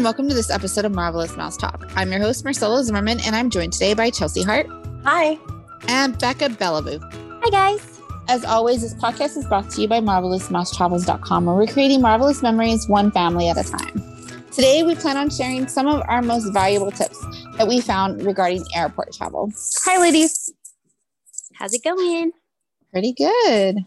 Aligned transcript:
and 0.00 0.04
welcome 0.06 0.30
to 0.30 0.34
this 0.34 0.48
episode 0.48 0.86
of 0.86 0.92
Marvelous 0.92 1.36
Mouse 1.36 1.58
Talk. 1.58 1.86
I'm 1.94 2.10
your 2.10 2.22
host, 2.22 2.42
Marcella 2.42 2.82
Zimmerman, 2.82 3.20
and 3.20 3.36
I'm 3.36 3.50
joined 3.50 3.74
today 3.74 3.92
by 3.92 4.08
Chelsea 4.08 4.42
Hart. 4.42 4.66
Hi. 5.04 5.38
And 5.88 6.18
Becca 6.18 6.48
Bellevue. 6.48 6.98
Hi, 7.02 7.50
guys. 7.50 8.00
As 8.26 8.42
always, 8.42 8.80
this 8.80 8.94
podcast 8.94 9.36
is 9.36 9.44
brought 9.44 9.68
to 9.68 9.82
you 9.82 9.88
by 9.88 10.00
MarvelousMouseTravels.com, 10.00 11.44
where 11.44 11.54
we're 11.54 11.66
creating 11.66 12.00
marvelous 12.00 12.40
memories 12.40 12.88
one 12.88 13.10
family 13.10 13.50
at 13.50 13.58
a 13.58 13.70
time. 13.70 14.02
Today, 14.50 14.82
we 14.84 14.94
plan 14.94 15.18
on 15.18 15.28
sharing 15.28 15.68
some 15.68 15.86
of 15.86 16.02
our 16.08 16.22
most 16.22 16.50
valuable 16.50 16.90
tips 16.90 17.22
that 17.58 17.68
we 17.68 17.82
found 17.82 18.24
regarding 18.24 18.64
airport 18.74 19.12
travel. 19.12 19.52
Hi, 19.84 20.00
ladies. 20.00 20.50
How's 21.52 21.74
it 21.74 21.84
going? 21.84 22.32
Pretty 22.90 23.12
good. 23.12 23.84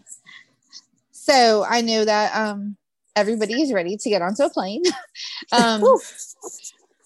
So 1.10 1.64
I 1.68 1.80
know 1.80 2.04
that 2.04 2.36
um, 2.36 2.76
everybody 3.16 3.62
is 3.62 3.72
ready 3.72 3.96
to 3.96 4.08
get 4.08 4.22
onto 4.22 4.42
a 4.42 4.50
plane. 4.50 4.82
um, 5.52 5.82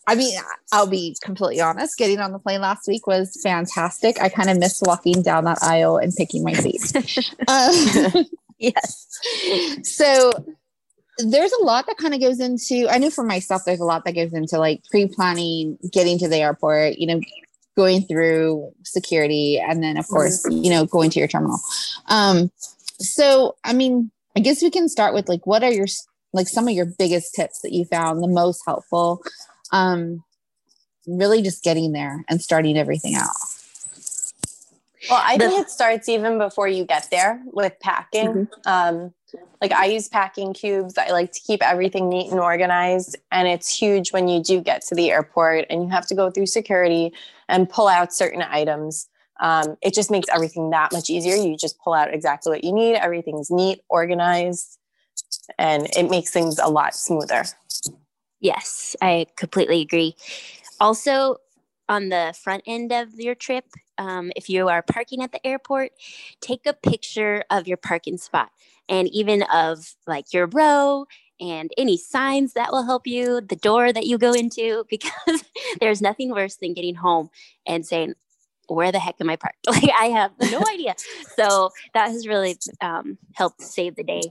I 0.06 0.14
mean, 0.14 0.38
I'll 0.72 0.86
be 0.86 1.14
completely 1.22 1.60
honest. 1.60 1.98
Getting 1.98 2.18
on 2.18 2.32
the 2.32 2.38
plane 2.38 2.62
last 2.62 2.88
week 2.88 3.06
was 3.06 3.38
fantastic. 3.42 4.20
I 4.20 4.30
kind 4.30 4.48
of 4.48 4.58
missed 4.58 4.82
walking 4.86 5.20
down 5.22 5.44
that 5.44 5.58
aisle 5.62 5.98
and 5.98 6.14
picking 6.14 6.42
my 6.42 6.54
seat. 6.54 6.96
um, 7.48 8.24
yes. 8.58 9.06
So 9.82 10.32
there's 11.18 11.52
a 11.52 11.62
lot 11.62 11.86
that 11.86 11.98
kind 11.98 12.14
of 12.14 12.20
goes 12.20 12.40
into. 12.40 12.88
I 12.88 12.96
know 12.96 13.10
for 13.10 13.22
myself, 13.22 13.62
there's 13.66 13.80
a 13.80 13.84
lot 13.84 14.06
that 14.06 14.14
goes 14.14 14.32
into 14.32 14.58
like 14.58 14.82
pre-planning, 14.90 15.78
getting 15.92 16.18
to 16.20 16.28
the 16.28 16.38
airport. 16.38 16.98
You 16.98 17.08
know, 17.08 17.20
going 17.76 18.02
through 18.02 18.72
security, 18.84 19.58
and 19.58 19.82
then 19.82 19.98
of 19.98 20.08
course, 20.08 20.44
mm-hmm. 20.46 20.64
you 20.64 20.70
know, 20.70 20.86
going 20.86 21.10
to 21.10 21.18
your 21.18 21.28
terminal. 21.28 21.58
Um, 22.06 22.50
so 22.98 23.56
I 23.62 23.74
mean, 23.74 24.10
I 24.36 24.40
guess 24.40 24.62
we 24.62 24.70
can 24.70 24.88
start 24.88 25.14
with 25.14 25.28
like 25.28 25.46
what 25.46 25.62
are 25.62 25.72
your 25.72 25.86
like 26.32 26.48
some 26.48 26.68
of 26.68 26.74
your 26.74 26.86
biggest 26.86 27.34
tips 27.34 27.60
that 27.62 27.72
you 27.72 27.84
found 27.84 28.22
the 28.22 28.28
most 28.28 28.62
helpful 28.66 29.22
um 29.72 30.22
really 31.06 31.42
just 31.42 31.64
getting 31.64 31.92
there 31.92 32.24
and 32.28 32.40
starting 32.40 32.76
everything 32.76 33.14
out? 33.14 33.30
Well 35.10 35.22
i 35.24 35.36
think 35.38 35.58
it 35.58 35.70
starts 35.70 36.08
even 36.08 36.38
before 36.38 36.68
you 36.68 36.84
get 36.84 37.08
there 37.10 37.42
with 37.46 37.74
packing. 37.80 38.46
Mm-hmm. 38.46 38.68
um 38.68 39.14
like 39.60 39.72
i 39.72 39.86
use 39.86 40.08
packing 40.08 40.52
cubes. 40.54 40.96
I 40.96 41.10
like 41.10 41.32
to 41.32 41.40
keep 41.40 41.62
everything 41.62 42.08
neat 42.08 42.30
and 42.30 42.40
organized 42.40 43.16
and 43.32 43.48
it's 43.48 43.74
huge 43.74 44.12
when 44.12 44.28
you 44.28 44.42
do 44.42 44.60
get 44.60 44.82
to 44.82 44.94
the 44.94 45.10
airport 45.10 45.66
and 45.70 45.82
you 45.82 45.88
have 45.88 46.06
to 46.08 46.14
go 46.14 46.30
through 46.30 46.46
security 46.46 47.12
and 47.48 47.68
pull 47.68 47.88
out 47.88 48.12
certain 48.12 48.42
items 48.42 49.08
um, 49.40 49.76
it 49.82 49.94
just 49.94 50.10
makes 50.10 50.28
everything 50.34 50.70
that 50.70 50.92
much 50.92 51.10
easier. 51.10 51.36
You 51.36 51.56
just 51.56 51.78
pull 51.80 51.94
out 51.94 52.12
exactly 52.12 52.50
what 52.50 52.64
you 52.64 52.72
need. 52.72 52.96
Everything's 52.96 53.50
neat, 53.50 53.80
organized, 53.88 54.78
and 55.58 55.86
it 55.96 56.10
makes 56.10 56.30
things 56.30 56.58
a 56.58 56.68
lot 56.68 56.94
smoother. 56.94 57.44
Yes, 58.40 58.96
I 59.00 59.26
completely 59.36 59.80
agree. 59.80 60.16
Also, 60.80 61.36
on 61.88 62.10
the 62.10 62.34
front 62.40 62.62
end 62.66 62.92
of 62.92 63.14
your 63.14 63.34
trip, 63.34 63.64
um, 63.96 64.30
if 64.36 64.48
you 64.48 64.68
are 64.68 64.82
parking 64.82 65.22
at 65.22 65.32
the 65.32 65.44
airport, 65.46 65.92
take 66.40 66.66
a 66.66 66.72
picture 66.72 67.44
of 67.50 67.66
your 67.66 67.76
parking 67.76 68.18
spot 68.18 68.50
and 68.88 69.08
even 69.08 69.42
of 69.44 69.94
like 70.06 70.32
your 70.32 70.46
row 70.46 71.06
and 71.40 71.70
any 71.78 71.96
signs 71.96 72.52
that 72.54 72.72
will 72.72 72.84
help 72.84 73.06
you, 73.06 73.40
the 73.40 73.56
door 73.56 73.92
that 73.92 74.06
you 74.06 74.18
go 74.18 74.32
into, 74.32 74.84
because 74.90 75.44
there's 75.80 76.02
nothing 76.02 76.30
worse 76.30 76.56
than 76.56 76.74
getting 76.74 76.96
home 76.96 77.30
and 77.66 77.86
saying, 77.86 78.14
where 78.68 78.92
the 78.92 78.98
heck 78.98 79.16
am 79.20 79.30
I 79.30 79.36
parked? 79.36 79.58
Like 79.66 79.90
I 79.98 80.06
have 80.06 80.32
no 80.50 80.62
idea. 80.72 80.94
So 81.36 81.70
that 81.94 82.10
has 82.10 82.26
really 82.26 82.58
um, 82.80 83.18
helped 83.34 83.62
save 83.62 83.96
the 83.96 84.04
day. 84.04 84.22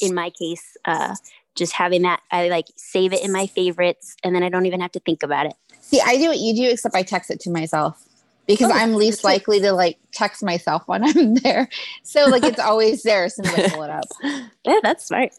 In 0.00 0.14
my 0.14 0.30
case, 0.30 0.76
uh, 0.84 1.14
just 1.54 1.72
having 1.72 2.02
that, 2.02 2.20
I 2.30 2.48
like 2.48 2.66
save 2.76 3.12
it 3.12 3.22
in 3.22 3.32
my 3.32 3.46
favorites, 3.46 4.16
and 4.24 4.34
then 4.34 4.42
I 4.42 4.48
don't 4.48 4.66
even 4.66 4.80
have 4.80 4.92
to 4.92 5.00
think 5.00 5.22
about 5.22 5.46
it. 5.46 5.54
See, 5.80 6.00
I 6.04 6.16
do 6.16 6.28
what 6.28 6.38
you 6.38 6.54
do, 6.54 6.68
except 6.68 6.94
I 6.96 7.02
text 7.02 7.30
it 7.30 7.38
to 7.40 7.50
myself 7.50 8.04
because 8.46 8.70
oh, 8.70 8.74
I'm 8.74 8.94
least 8.94 9.24
likely 9.24 9.60
to 9.60 9.72
like 9.72 9.98
text 10.12 10.42
myself 10.42 10.82
when 10.86 11.04
I'm 11.04 11.34
there. 11.42 11.68
So 12.02 12.26
like 12.26 12.44
it's 12.44 12.58
always 12.58 13.02
there 13.02 13.24
as 13.24 13.36
soon 13.36 13.46
as 13.46 13.54
I 13.54 13.68
pull 13.68 13.82
it 13.82 13.90
up. 13.90 14.04
Yeah, 14.64 14.80
that's 14.82 15.06
smart. 15.06 15.32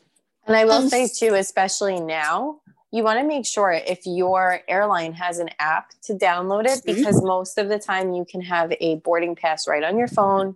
And 0.46 0.56
I 0.56 0.66
will 0.66 0.74
um, 0.74 0.90
say 0.90 1.08
too, 1.08 1.34
especially 1.34 2.00
now, 2.00 2.62
you 2.92 3.04
want 3.04 3.20
to 3.20 3.28
make 3.28 3.46
sure 3.46 3.72
if 3.72 4.06
your 4.06 4.62
airline 4.68 5.14
has 5.14 5.40
an 5.40 5.50
app 5.60 5.92
to 6.04 6.14
download 6.14 6.66
it 6.66 6.84
mm-hmm. 6.84 6.98
because 6.98 7.22
most 7.22 7.58
of 7.58 7.70
the 7.70 7.80
time 7.80 8.14
you 8.14 8.26
can 8.26 8.42
have 8.42 8.74
a 8.80 8.96
boarding 8.98 9.36
pass 9.36 9.68
right 9.68 9.84
on 9.84 9.98
your 9.98 10.08
phone. 10.08 10.56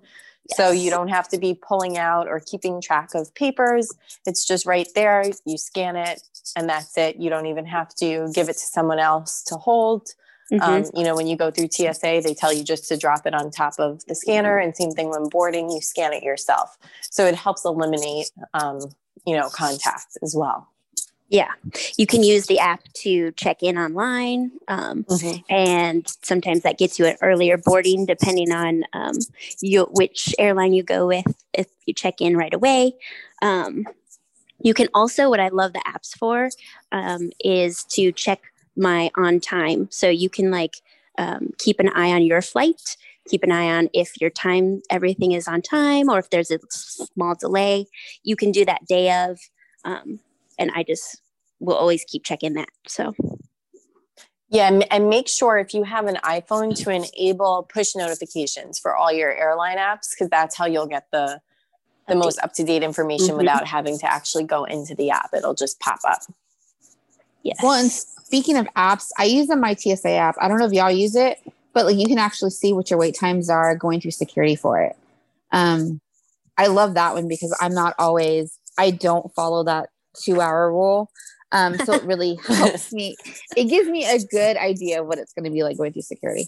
Yes. 0.49 0.57
So 0.57 0.71
you 0.71 0.89
don't 0.89 1.09
have 1.09 1.27
to 1.29 1.37
be 1.37 1.53
pulling 1.53 1.97
out 1.97 2.27
or 2.27 2.39
keeping 2.39 2.81
track 2.81 3.09
of 3.13 3.33
papers. 3.35 3.91
It's 4.25 4.45
just 4.45 4.65
right 4.65 4.87
there. 4.95 5.23
You 5.45 5.57
scan 5.57 5.95
it 5.95 6.21
and 6.55 6.67
that's 6.67 6.97
it. 6.97 7.17
You 7.17 7.29
don't 7.29 7.45
even 7.45 7.65
have 7.65 7.93
to 7.95 8.31
give 8.33 8.49
it 8.49 8.53
to 8.53 8.65
someone 8.65 8.99
else 8.99 9.43
to 9.43 9.55
hold. 9.55 10.07
Mm-hmm. 10.51 10.61
Um, 10.63 10.83
you 10.95 11.03
know, 11.03 11.15
when 11.15 11.27
you 11.27 11.37
go 11.37 11.51
through 11.51 11.69
TSA, 11.71 12.21
they 12.23 12.33
tell 12.33 12.51
you 12.51 12.63
just 12.63 12.87
to 12.89 12.97
drop 12.97 13.25
it 13.25 13.33
on 13.33 13.51
top 13.51 13.75
of 13.77 14.05
the 14.05 14.15
scanner. 14.15 14.57
And 14.57 14.75
same 14.75 14.91
thing 14.91 15.09
when 15.09 15.29
boarding, 15.29 15.69
you 15.69 15.79
scan 15.79 16.11
it 16.13 16.23
yourself. 16.23 16.77
So 17.01 17.25
it 17.25 17.35
helps 17.35 17.63
eliminate, 17.63 18.31
um, 18.53 18.79
you 19.25 19.37
know, 19.37 19.49
contact 19.49 20.17
as 20.23 20.35
well. 20.35 20.70
Yeah, 21.31 21.51
you 21.97 22.05
can 22.05 22.23
use 22.23 22.47
the 22.47 22.59
app 22.59 22.83
to 22.95 23.31
check 23.31 23.63
in 23.63 23.77
online, 23.77 24.51
um, 24.67 25.05
mm-hmm. 25.05 25.39
and 25.49 26.05
sometimes 26.21 26.63
that 26.63 26.77
gets 26.77 26.99
you 26.99 27.05
an 27.05 27.15
earlier 27.21 27.57
boarding, 27.57 28.05
depending 28.05 28.51
on 28.51 28.83
um, 28.91 29.13
you, 29.61 29.85
which 29.91 30.35
airline 30.37 30.73
you 30.73 30.83
go 30.83 31.07
with. 31.07 31.41
If 31.53 31.67
you 31.85 31.93
check 31.93 32.19
in 32.19 32.35
right 32.35 32.53
away, 32.53 32.95
um, 33.41 33.85
you 34.59 34.73
can 34.73 34.89
also 34.93 35.29
what 35.29 35.39
I 35.39 35.47
love 35.47 35.71
the 35.71 35.81
apps 35.87 36.17
for 36.17 36.49
um, 36.91 37.31
is 37.39 37.85
to 37.91 38.11
check 38.11 38.41
my 38.75 39.09
on 39.15 39.39
time. 39.39 39.87
So 39.89 40.09
you 40.09 40.29
can 40.29 40.51
like 40.51 40.81
um, 41.17 41.51
keep 41.59 41.79
an 41.79 41.87
eye 41.95 42.11
on 42.11 42.23
your 42.23 42.41
flight, 42.41 42.97
keep 43.29 43.43
an 43.43 43.53
eye 43.53 43.69
on 43.69 43.87
if 43.93 44.19
your 44.19 44.31
time 44.31 44.81
everything 44.89 45.31
is 45.31 45.47
on 45.47 45.61
time, 45.61 46.09
or 46.09 46.19
if 46.19 46.29
there's 46.29 46.51
a 46.51 46.59
small 46.69 47.35
delay. 47.35 47.87
You 48.21 48.35
can 48.35 48.51
do 48.51 48.65
that 48.65 48.85
day 48.85 49.13
of. 49.13 49.39
Um, 49.85 50.19
and 50.61 50.71
I 50.75 50.83
just 50.83 51.21
will 51.59 51.75
always 51.75 52.03
keep 52.05 52.23
checking 52.23 52.53
that. 52.53 52.69
So 52.87 53.13
yeah, 54.49 54.81
and 54.91 55.09
make 55.09 55.27
sure 55.27 55.57
if 55.57 55.73
you 55.73 55.83
have 55.83 56.07
an 56.07 56.17
iPhone 56.23 56.75
to 56.83 56.89
enable 56.89 57.67
push 57.73 57.95
notifications 57.95 58.77
for 58.79 58.95
all 58.95 59.11
your 59.11 59.31
airline 59.33 59.77
apps 59.77 60.11
because 60.11 60.29
that's 60.29 60.55
how 60.57 60.65
you'll 60.65 60.87
get 60.87 61.07
the 61.11 61.39
the 62.07 62.15
most 62.15 62.39
up 62.43 62.51
to 62.53 62.63
date 62.63 62.83
information 62.83 63.29
mm-hmm. 63.29 63.37
without 63.37 63.65
having 63.65 63.97
to 63.97 64.11
actually 64.11 64.43
go 64.43 64.65
into 64.65 64.93
the 64.95 65.09
app. 65.09 65.29
It'll 65.33 65.53
just 65.53 65.79
pop 65.79 65.99
up. 66.05 66.19
Yes. 67.43 67.59
Well, 67.63 67.79
and 67.79 67.89
speaking 67.89 68.57
of 68.57 68.67
apps, 68.75 69.09
I 69.17 69.23
use 69.23 69.47
the 69.47 69.55
My 69.55 69.73
TSA 69.73 70.09
app. 70.09 70.35
I 70.39 70.47
don't 70.47 70.59
know 70.59 70.65
if 70.65 70.73
y'all 70.73 70.91
use 70.91 71.15
it, 71.15 71.39
but 71.73 71.85
like 71.85 71.95
you 71.95 72.07
can 72.07 72.17
actually 72.17 72.51
see 72.51 72.73
what 72.73 72.89
your 72.89 72.99
wait 72.99 73.15
times 73.15 73.49
are 73.49 73.75
going 73.75 74.01
through 74.01 74.11
security 74.11 74.55
for 74.55 74.81
it. 74.81 74.97
Um, 75.53 76.01
I 76.57 76.67
love 76.67 76.95
that 76.95 77.13
one 77.13 77.29
because 77.29 77.55
I'm 77.61 77.73
not 77.73 77.95
always. 77.97 78.59
I 78.77 78.91
don't 78.91 79.33
follow 79.33 79.63
that 79.63 79.89
two 80.13 80.41
hour 80.41 80.71
rule. 80.71 81.11
Um, 81.51 81.77
so 81.77 81.93
it 81.93 82.03
really 82.03 82.35
helps 82.47 82.93
me. 82.93 83.15
It 83.57 83.65
gives 83.65 83.89
me 83.89 84.05
a 84.05 84.19
good 84.19 84.57
idea 84.57 85.01
of 85.01 85.07
what 85.07 85.17
it's 85.17 85.33
going 85.33 85.45
to 85.45 85.51
be 85.51 85.63
like 85.63 85.77
going 85.77 85.93
through 85.93 86.03
security. 86.03 86.47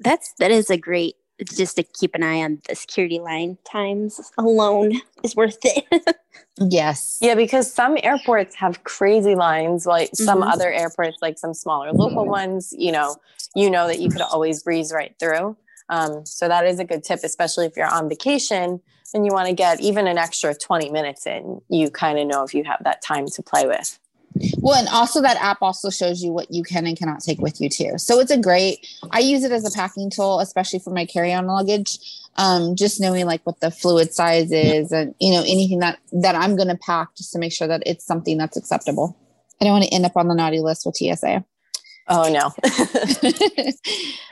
That's 0.00 0.32
that 0.38 0.50
is 0.50 0.70
a 0.70 0.76
great 0.76 1.16
just 1.44 1.76
to 1.76 1.82
keep 1.82 2.14
an 2.14 2.22
eye 2.22 2.42
on 2.42 2.60
the 2.68 2.74
security 2.74 3.20
line 3.20 3.58
times 3.64 4.20
alone 4.38 5.00
is 5.22 5.36
worth 5.36 5.58
it. 5.62 6.16
yes. 6.58 7.18
Yeah, 7.20 7.34
because 7.34 7.72
some 7.72 7.96
airports 8.02 8.56
have 8.56 8.82
crazy 8.84 9.34
lines, 9.34 9.86
like 9.86 10.10
some 10.14 10.40
mm-hmm. 10.40 10.50
other 10.50 10.72
airports, 10.72 11.18
like 11.22 11.38
some 11.38 11.54
smaller 11.54 11.92
local 11.92 12.26
ones, 12.26 12.74
you 12.76 12.90
know, 12.90 13.16
you 13.54 13.70
know 13.70 13.86
that 13.86 14.00
you 14.00 14.10
could 14.10 14.22
always 14.22 14.62
breeze 14.62 14.92
right 14.92 15.14
through. 15.20 15.56
Um, 15.88 16.24
so 16.26 16.48
that 16.48 16.66
is 16.66 16.78
a 16.78 16.84
good 16.84 17.04
tip, 17.04 17.20
especially 17.22 17.66
if 17.66 17.76
you're 17.76 17.86
on 17.86 18.08
vacation 18.08 18.80
and 19.14 19.24
you 19.24 19.32
want 19.32 19.48
to 19.48 19.54
get 19.54 19.80
even 19.80 20.06
an 20.06 20.18
extra 20.18 20.54
20 20.54 20.90
minutes 20.90 21.26
in, 21.26 21.60
you 21.68 21.90
kind 21.90 22.18
of 22.18 22.26
know 22.26 22.42
if 22.42 22.54
you 22.54 22.64
have 22.64 22.82
that 22.84 23.02
time 23.02 23.26
to 23.26 23.42
play 23.42 23.66
with. 23.66 23.98
Well, 24.58 24.78
and 24.78 24.88
also 24.88 25.22
that 25.22 25.36
app 25.38 25.62
also 25.62 25.90
shows 25.90 26.22
you 26.22 26.32
what 26.32 26.52
you 26.52 26.62
can 26.62 26.86
and 26.86 26.96
cannot 26.96 27.20
take 27.20 27.40
with 27.40 27.60
you 27.60 27.68
too. 27.68 27.92
So 27.96 28.20
it's 28.20 28.30
a 28.30 28.38
great. 28.38 28.86
I 29.10 29.20
use 29.20 29.42
it 29.42 29.52
as 29.52 29.66
a 29.66 29.76
packing 29.76 30.10
tool, 30.10 30.40
especially 30.40 30.78
for 30.78 30.90
my 30.90 31.06
carry-on 31.06 31.46
luggage. 31.46 31.98
Um, 32.36 32.76
just 32.76 33.00
knowing 33.00 33.26
like 33.26 33.44
what 33.44 33.58
the 33.60 33.70
fluid 33.70 34.12
size 34.12 34.52
is, 34.52 34.92
and 34.92 35.14
you 35.18 35.32
know 35.32 35.40
anything 35.40 35.80
that 35.80 35.98
that 36.12 36.36
I'm 36.36 36.56
going 36.56 36.68
to 36.68 36.76
pack, 36.76 37.16
just 37.16 37.32
to 37.32 37.38
make 37.38 37.52
sure 37.52 37.66
that 37.66 37.82
it's 37.84 38.04
something 38.04 38.38
that's 38.38 38.56
acceptable. 38.56 39.16
I 39.60 39.64
don't 39.64 39.72
want 39.72 39.84
to 39.86 39.94
end 39.94 40.04
up 40.04 40.16
on 40.16 40.28
the 40.28 40.34
naughty 40.34 40.60
list 40.60 40.86
with 40.86 40.96
TSA. 40.96 41.44
Oh 42.06 42.30
no. 42.30 42.52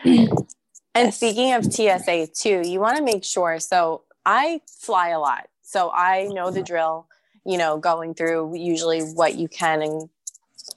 and 0.97 1.15
speaking 1.15 1.53
of 1.53 1.65
TSA 1.65 2.29
too, 2.35 2.63
you 2.65 2.81
want 2.81 2.97
to 2.97 3.03
make 3.03 3.25
sure. 3.25 3.59
So 3.61 4.03
I 4.25 4.61
fly 4.67 5.11
a 5.11 5.21
lot, 5.21 5.49
so 5.63 5.91
I 5.93 6.29
know 6.33 6.51
the 6.51 6.63
drill 6.63 7.07
you 7.47 7.57
know, 7.57 7.79
going 7.79 8.13
through 8.13 8.57
usually 8.57 9.01
what 9.01 9.37
you 9.37 9.49
can 9.49 9.81
and 9.81 10.11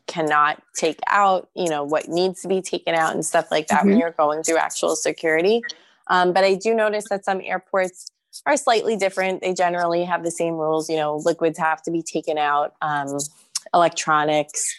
cannot 0.06 0.62
take 0.76 1.00
out, 1.08 1.50
you 1.56 1.68
know, 1.68 1.84
what 1.84 2.08
needs 2.08 2.42
to 2.42 2.48
be 2.48 2.62
taken 2.62 2.94
out 2.94 3.14
and 3.14 3.26
stuff 3.26 3.50
like 3.50 3.68
that 3.68 3.80
mm-hmm. 3.80 3.90
when 3.90 3.98
you're 3.98 4.12
going 4.12 4.44
through 4.44 4.58
actual 4.58 4.96
security. 4.96 5.62
Um, 6.08 6.32
but 6.32 6.44
I 6.44 6.56
do 6.56 6.76
notice 6.76 7.10
that 7.10 7.26
some 7.26 7.42
airports 7.44 8.12
are 8.46 8.56
slightly 8.56 8.96
different. 8.96 9.42
They 9.42 9.54
generally 9.54 10.06
have 10.06 10.24
the 10.24 10.32
same 10.32 10.54
rules, 10.54 10.90
you 10.90 10.96
know, 10.96 11.18
liquids 11.18 11.58
have 11.58 11.82
to 11.84 11.92
be 11.92 12.04
taken 12.04 12.38
out, 12.38 12.76
um, 12.82 13.18
electronics, 13.74 14.76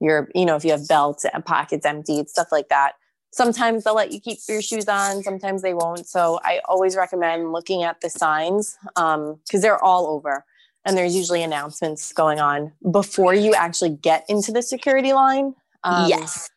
your, 0.00 0.28
you 0.34 0.44
know, 0.44 0.54
if 0.54 0.64
you 0.64 0.70
have 0.70 0.86
belts 0.86 1.24
and 1.24 1.44
pockets 1.44 1.84
emptied, 1.84 2.28
stuff 2.28 2.48
like 2.52 2.68
that. 2.68 2.92
Sometimes 3.34 3.82
they'll 3.82 3.96
let 3.96 4.12
you 4.12 4.20
keep 4.20 4.38
your 4.48 4.62
shoes 4.62 4.86
on, 4.86 5.22
sometimes 5.24 5.60
they 5.60 5.74
won't. 5.74 6.06
So 6.06 6.38
I 6.44 6.60
always 6.66 6.94
recommend 6.94 7.50
looking 7.50 7.82
at 7.82 8.00
the 8.00 8.08
signs 8.08 8.78
because 8.94 9.16
um, 9.16 9.60
they're 9.60 9.82
all 9.82 10.06
over 10.06 10.44
and 10.84 10.96
there's 10.96 11.16
usually 11.16 11.42
announcements 11.42 12.12
going 12.12 12.38
on 12.38 12.70
before 12.92 13.34
you 13.34 13.52
actually 13.52 13.90
get 13.90 14.24
into 14.28 14.52
the 14.52 14.62
security 14.62 15.12
line. 15.12 15.52
Um, 15.82 16.08
yes. 16.08 16.48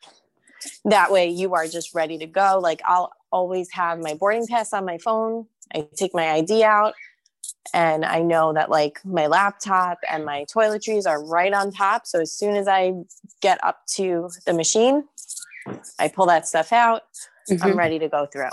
That 0.86 1.12
way 1.12 1.28
you 1.30 1.56
are 1.56 1.68
just 1.68 1.96
ready 1.96 2.20
to 2.20 2.28
go. 2.28 2.60
Like 2.62 2.82
I'll 2.86 3.12
always 3.32 3.72
have 3.72 3.98
my 3.98 4.14
boarding 4.14 4.46
pass 4.46 4.72
on 4.72 4.86
my 4.86 5.00
phone. 5.00 5.48
I 5.74 5.88
take 5.96 6.14
my 6.14 6.30
ID 6.30 6.64
out 6.64 6.94
and 7.74 8.06
I 8.06 8.22
know 8.22 8.54
that 8.54 8.70
like 8.70 9.04
my 9.04 9.26
laptop 9.26 9.98
and 10.10 10.26
my 10.26 10.46
toiletries 10.46 11.08
are 11.08 11.26
right 11.26 11.54
on 11.54 11.72
top. 11.72 12.06
So 12.06 12.20
as 12.20 12.32
soon 12.32 12.56
as 12.56 12.68
I 12.68 12.94
get 13.42 13.64
up 13.64 13.80
to 13.96 14.30
the 14.46 14.54
machine, 14.54 15.06
I 16.00 16.08
pull 16.08 16.26
that 16.28 16.48
stuff 16.48 16.72
out. 16.72 17.04
Mm-hmm. 17.50 17.64
I'm 17.64 17.78
ready 17.78 18.00
to 18.00 18.10
go 18.10 18.26
through. 18.26 18.50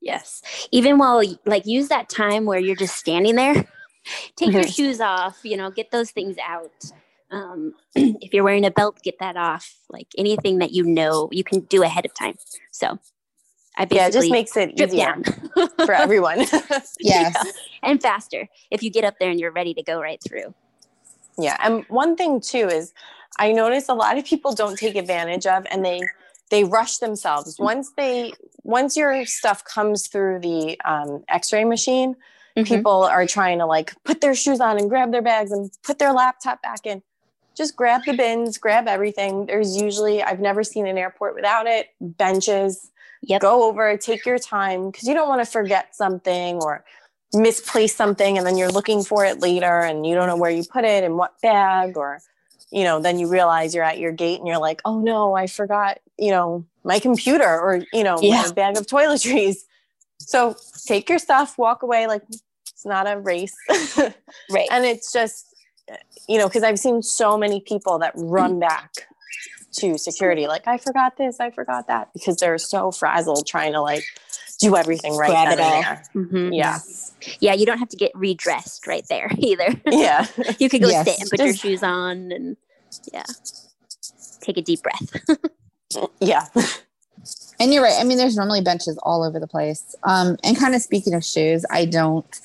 Yes. 0.00 0.42
Even 0.72 0.98
while 0.98 1.22
like 1.46 1.66
use 1.66 1.88
that 1.88 2.08
time 2.08 2.44
where 2.44 2.58
you're 2.58 2.76
just 2.76 2.96
standing 2.96 3.36
there, 3.36 3.54
take 4.36 4.48
mm-hmm. 4.48 4.50
your 4.50 4.66
shoes 4.66 5.00
off, 5.00 5.38
you 5.42 5.56
know, 5.56 5.70
get 5.70 5.90
those 5.90 6.10
things 6.10 6.36
out. 6.44 6.72
Um, 7.30 7.74
if 7.94 8.34
you're 8.34 8.44
wearing 8.44 8.66
a 8.66 8.70
belt, 8.70 9.00
get 9.02 9.18
that 9.20 9.36
off. 9.36 9.74
Like 9.88 10.08
anything 10.18 10.58
that 10.58 10.72
you 10.72 10.84
know 10.84 11.28
you 11.32 11.44
can 11.44 11.60
do 11.60 11.82
ahead 11.82 12.04
of 12.04 12.12
time. 12.14 12.36
So 12.72 12.98
I 13.76 13.86
yeah, 13.90 14.08
it 14.08 14.12
just 14.12 14.30
makes 14.30 14.56
it 14.56 14.78
easier 14.80 15.16
for 15.86 15.92
everyone. 15.92 16.40
yes. 16.50 16.96
Yeah. 17.00 17.32
And 17.82 18.02
faster 18.02 18.48
if 18.70 18.82
you 18.82 18.90
get 18.90 19.04
up 19.04 19.14
there 19.18 19.30
and 19.30 19.40
you're 19.40 19.52
ready 19.52 19.72
to 19.74 19.82
go 19.82 20.00
right 20.00 20.20
through. 20.22 20.52
Yeah. 21.38 21.56
And 21.60 21.84
one 21.88 22.16
thing 22.16 22.40
too 22.40 22.68
is 22.68 22.92
I 23.38 23.52
notice 23.52 23.88
a 23.88 23.94
lot 23.94 24.18
of 24.18 24.26
people 24.26 24.52
don't 24.52 24.76
take 24.76 24.96
advantage 24.96 25.46
of 25.46 25.64
and 25.70 25.84
they 25.84 26.02
they 26.52 26.64
rush 26.64 26.98
themselves. 26.98 27.56
Once 27.58 27.90
they 27.96 28.32
once 28.62 28.96
your 28.96 29.24
stuff 29.24 29.64
comes 29.64 30.06
through 30.06 30.38
the 30.38 30.80
um, 30.84 31.24
x-ray 31.28 31.64
machine, 31.64 32.14
mm-hmm. 32.56 32.62
people 32.62 33.04
are 33.04 33.26
trying 33.26 33.58
to 33.58 33.66
like 33.66 33.92
put 34.04 34.20
their 34.20 34.34
shoes 34.34 34.60
on 34.60 34.78
and 34.78 34.88
grab 34.88 35.10
their 35.10 35.22
bags 35.22 35.50
and 35.50 35.70
put 35.82 35.98
their 35.98 36.12
laptop 36.12 36.60
back 36.62 36.86
in. 36.86 37.02
Just 37.56 37.74
grab 37.74 38.02
the 38.06 38.12
bins, 38.12 38.58
grab 38.58 38.86
everything. 38.86 39.46
There's 39.46 39.80
usually 39.80 40.22
I've 40.22 40.40
never 40.40 40.62
seen 40.62 40.86
an 40.86 40.98
airport 40.98 41.34
without 41.34 41.66
it. 41.66 41.88
Benches, 42.00 42.92
Yep. 43.22 43.40
Go 43.40 43.68
over, 43.68 43.96
take 43.96 44.26
your 44.26 44.38
time 44.38 44.90
because 44.90 45.06
you 45.06 45.14
don't 45.14 45.28
want 45.28 45.40
to 45.44 45.50
forget 45.50 45.94
something 45.94 46.56
or 46.56 46.84
misplace 47.32 47.94
something 47.94 48.36
and 48.36 48.46
then 48.46 48.58
you're 48.58 48.70
looking 48.70 49.02
for 49.02 49.24
it 49.24 49.40
later 49.40 49.80
and 49.80 50.04
you 50.04 50.14
don't 50.14 50.26
know 50.26 50.36
where 50.36 50.50
you 50.50 50.64
put 50.64 50.84
it 50.84 51.04
and 51.04 51.16
what 51.16 51.40
bag 51.40 51.96
or 51.96 52.20
you 52.70 52.84
know 52.84 53.00
then 53.00 53.18
you 53.18 53.26
realize 53.26 53.74
you're 53.74 53.84
at 53.84 53.98
your 53.98 54.12
gate 54.12 54.38
and 54.38 54.46
you're 54.46 54.58
like 54.58 54.82
oh 54.84 55.00
no 55.00 55.34
i 55.34 55.46
forgot 55.46 55.98
you 56.22 56.30
know 56.30 56.64
my 56.84 56.98
computer 56.98 57.44
or 57.44 57.84
you 57.92 58.04
know 58.04 58.16
yeah. 58.20 58.42
my 58.42 58.52
bag 58.52 58.76
of 58.76 58.86
toiletries. 58.86 59.56
So 60.18 60.54
take 60.86 61.08
your 61.08 61.18
stuff 61.18 61.58
walk 61.58 61.82
away 61.82 62.06
like 62.06 62.22
it's 62.30 62.86
not 62.86 63.10
a 63.10 63.18
race. 63.18 63.54
Right. 64.50 64.68
And 64.70 64.84
it's 64.84 65.12
just 65.12 65.52
you 66.28 66.38
know 66.38 66.48
because 66.48 66.62
i've 66.62 66.78
seen 66.78 67.02
so 67.02 67.36
many 67.36 67.60
people 67.60 67.98
that 67.98 68.12
run 68.16 68.58
back 68.58 69.08
to 69.72 69.98
security 69.98 70.46
like 70.46 70.66
i 70.66 70.78
forgot 70.78 71.16
this 71.16 71.40
i 71.40 71.50
forgot 71.50 71.86
that 71.88 72.12
because 72.12 72.36
they're 72.36 72.58
so 72.58 72.90
frazzled 72.90 73.46
trying 73.46 73.72
to 73.72 73.80
like 73.80 74.04
do 74.58 74.76
everything 74.76 75.16
right 75.16 75.30
Grab 75.30 75.52
it 75.52 75.60
all. 75.60 75.82
Mm-hmm. 76.14 76.52
yeah. 76.52 76.78
Yeah 77.40 77.54
you 77.54 77.66
don't 77.66 77.78
have 77.78 77.88
to 77.88 77.96
get 77.96 78.12
redressed 78.14 78.86
right 78.86 79.04
there 79.08 79.28
either. 79.38 79.74
Yeah. 79.90 80.26
You 80.58 80.68
could 80.68 80.82
go 80.82 80.88
yes. 80.88 81.06
sit 81.06 81.20
and 81.20 81.30
put 81.30 81.40
Just, 81.40 81.64
your 81.64 81.72
shoes 81.72 81.82
on 81.82 82.30
and 82.30 82.56
yeah 83.12 83.24
take 84.40 84.56
a 84.56 84.62
deep 84.62 84.82
breath 84.82 85.20
yeah 86.20 86.46
and 87.60 87.72
you're 87.72 87.82
right 87.82 87.98
i 87.98 88.04
mean 88.04 88.18
there's 88.18 88.36
normally 88.36 88.60
benches 88.60 88.98
all 89.02 89.22
over 89.22 89.38
the 89.38 89.46
place 89.46 89.94
um 90.04 90.36
and 90.44 90.58
kind 90.58 90.74
of 90.74 90.82
speaking 90.82 91.14
of 91.14 91.24
shoes 91.24 91.64
i 91.70 91.84
don't 91.84 92.40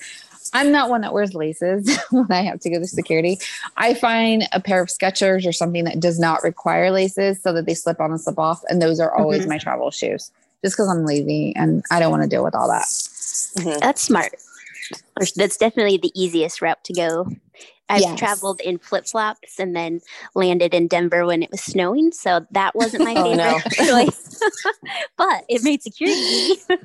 I'm 0.54 0.72
not 0.72 0.88
one 0.90 1.02
that 1.02 1.12
wears 1.12 1.34
laces 1.34 1.98
when 2.10 2.30
I 2.30 2.42
have 2.42 2.60
to 2.60 2.70
go 2.70 2.78
to 2.78 2.86
security. 2.86 3.38
I 3.76 3.94
find 3.94 4.48
a 4.52 4.60
pair 4.60 4.82
of 4.82 4.88
Skechers 4.88 5.46
or 5.46 5.52
something 5.52 5.84
that 5.84 6.00
does 6.00 6.18
not 6.18 6.42
require 6.42 6.90
laces 6.90 7.42
so 7.42 7.52
that 7.52 7.66
they 7.66 7.74
slip 7.74 8.00
on 8.00 8.10
and 8.10 8.20
slip 8.20 8.38
off. 8.38 8.62
And 8.68 8.80
those 8.80 9.00
are 9.00 9.14
always 9.14 9.42
mm-hmm. 9.42 9.50
my 9.50 9.58
travel 9.58 9.90
shoes 9.90 10.30
just 10.64 10.76
because 10.76 10.88
I'm 10.88 11.04
lazy 11.04 11.54
and 11.56 11.84
I 11.90 12.00
don't 12.00 12.10
want 12.10 12.22
to 12.22 12.28
deal 12.28 12.44
with 12.44 12.54
all 12.54 12.68
that. 12.68 12.84
Mm-hmm. 12.84 13.78
That's 13.80 14.02
smart. 14.02 14.34
That's 15.36 15.56
definitely 15.56 15.98
the 15.98 16.12
easiest 16.14 16.62
route 16.62 16.82
to 16.84 16.92
go. 16.92 17.30
I've 17.88 18.00
yes. 18.00 18.18
traveled 18.18 18.60
in 18.60 18.78
flip 18.78 19.06
flops 19.06 19.58
and 19.58 19.74
then 19.74 20.00
landed 20.34 20.74
in 20.74 20.88
Denver 20.88 21.24
when 21.26 21.42
it 21.42 21.50
was 21.50 21.62
snowing. 21.62 22.12
So 22.12 22.46
that 22.50 22.74
wasn't 22.74 23.04
my 23.04 23.14
favorite 23.14 23.40
oh, 23.40 23.60
choice, 23.86 24.42
but 25.16 25.44
it 25.48 25.62
made 25.62 25.82
security. 25.82 26.60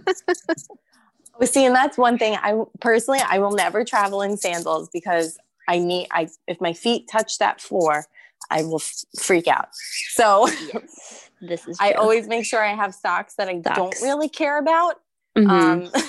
Oh, 1.41 1.45
see, 1.45 1.65
and 1.65 1.75
that's 1.75 1.97
one 1.97 2.19
thing 2.19 2.37
I 2.41 2.61
personally 2.79 3.19
I 3.19 3.39
will 3.39 3.51
never 3.51 3.83
travel 3.83 4.21
in 4.21 4.37
sandals 4.37 4.89
because 4.93 5.39
I 5.67 5.79
need 5.79 6.07
I 6.11 6.27
if 6.47 6.61
my 6.61 6.73
feet 6.73 7.09
touch 7.11 7.39
that 7.39 7.59
floor, 7.59 8.05
I 8.51 8.63
will 8.63 8.75
f- 8.79 9.03
freak 9.19 9.47
out. 9.47 9.69
So 10.11 10.47
yes, 10.47 11.29
this 11.41 11.67
is 11.67 11.77
true. 11.77 11.87
I 11.87 11.93
always 11.93 12.27
make 12.27 12.45
sure 12.45 12.63
I 12.63 12.75
have 12.75 12.93
socks 12.93 13.33
that 13.35 13.47
I 13.47 13.61
socks. 13.61 13.75
don't 13.75 13.95
really 14.01 14.29
care 14.29 14.59
about. 14.59 15.01
Mm-hmm. 15.35 15.49
Um, 15.49 16.03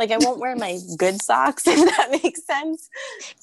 like 0.00 0.10
I 0.10 0.16
won't 0.16 0.40
wear 0.40 0.56
my 0.56 0.78
good 0.96 1.22
socks 1.22 1.64
if 1.66 1.76
that 1.96 2.10
makes 2.10 2.44
sense 2.44 2.88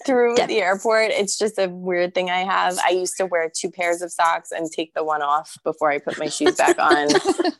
through 0.06 0.36
the 0.36 0.60
airport. 0.60 1.12
It's 1.12 1.38
just 1.38 1.58
a 1.60 1.70
weird 1.70 2.14
thing 2.16 2.30
I 2.30 2.40
have. 2.40 2.80
I 2.84 2.90
used 2.90 3.16
to 3.18 3.26
wear 3.28 3.50
two 3.50 3.72
pairs 3.72 4.02
of 4.02 4.12
socks 4.12 4.52
and 4.52 4.70
take 4.70 4.94
the 4.96 5.04
one 5.04 5.22
off 5.22 5.58
before 5.64 5.92
I 5.92 6.00
put 6.00 6.20
my 6.20 6.28
shoes 6.28 6.56
back 6.56 6.78
on. 6.80 7.10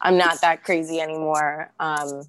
I'm 0.02 0.18
not 0.18 0.42
that 0.42 0.64
crazy 0.64 1.00
anymore. 1.00 1.72
Um, 1.80 2.24